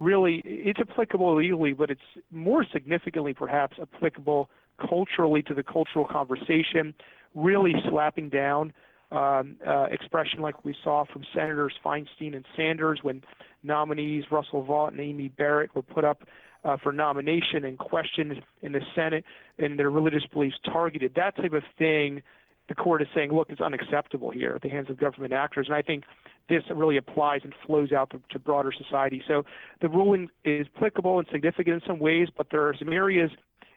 [0.00, 2.00] really it's applicable legally, but it's
[2.30, 4.50] more significantly perhaps applicable
[4.88, 6.94] culturally to the cultural conversation,
[7.34, 8.72] really slapping down
[9.10, 13.22] um, uh, expression like we saw from Senators Feinstein and Sanders when
[13.62, 16.24] nominees Russell Vought and Amy Barrett were put up
[16.64, 19.24] uh, for nomination and questioned in the Senate
[19.58, 21.14] and their religious beliefs targeted.
[21.14, 22.22] That type of thing,
[22.68, 25.68] the court is saying, look, it's unacceptable here at the hands of government actors.
[25.68, 26.04] And I think
[26.48, 29.22] this really applies and flows out to, to broader society.
[29.26, 29.44] So
[29.80, 33.30] the ruling is applicable and significant in some ways, but there are some areas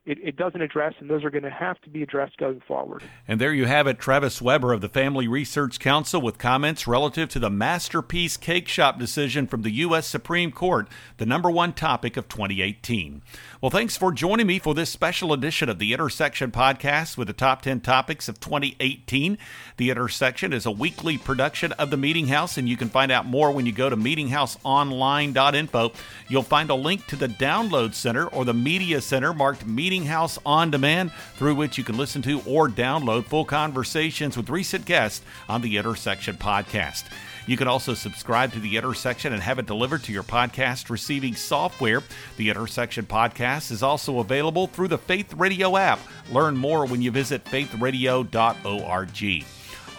[0.04, 3.04] it, it doesn't address, and those are going to have to be addressed going forward.
[3.28, 7.30] And there you have it, Travis Weber of the Family Research Council with comments relative
[7.30, 10.08] to the Masterpiece Cake Shop decision from the U.S.
[10.08, 10.88] Supreme Court,
[11.18, 13.22] the number one topic of 2018.
[13.62, 17.34] Well, thanks for joining me for this special edition of the Intersection podcast with the
[17.34, 19.38] top 10 topics of 2018.
[19.78, 23.28] The Intersection is a weekly production of the Meeting House, and you can find out
[23.28, 25.91] more when you go to meetinghouseonline.info.
[26.28, 30.39] You'll find a link to the Download Center or the Media Center marked Meeting House
[30.46, 35.22] On Demand, through which you can listen to or download full conversations with recent guests
[35.50, 37.04] on the Intersection podcast.
[37.46, 41.36] You can also subscribe to The Intersection and have it delivered to your podcast receiving
[41.36, 42.04] software.
[42.38, 46.00] The Intersection podcast is also available through the Faith Radio app.
[46.32, 49.46] Learn more when you visit faithradio.org.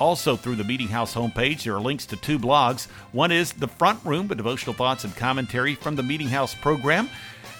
[0.00, 2.86] Also, through the Meeting House homepage, there are links to two blogs.
[3.12, 7.10] One is The Front Room, a devotional thoughts and commentary from the Meeting House program.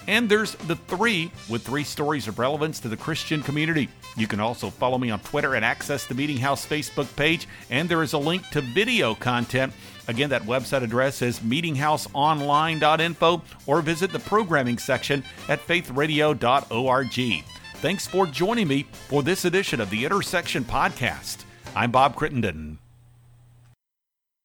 [0.09, 3.88] And there's the three with three stories of relevance to the Christian community.
[4.16, 7.46] You can also follow me on Twitter and access the Meeting House Facebook page.
[7.70, 9.72] And there is a link to video content.
[10.09, 17.44] Again, that website address is meetinghouseonline.info or visit the programming section at faithradio.org.
[17.76, 21.44] Thanks for joining me for this edition of the Intersection Podcast.
[21.74, 22.78] I'm Bob Crittenden.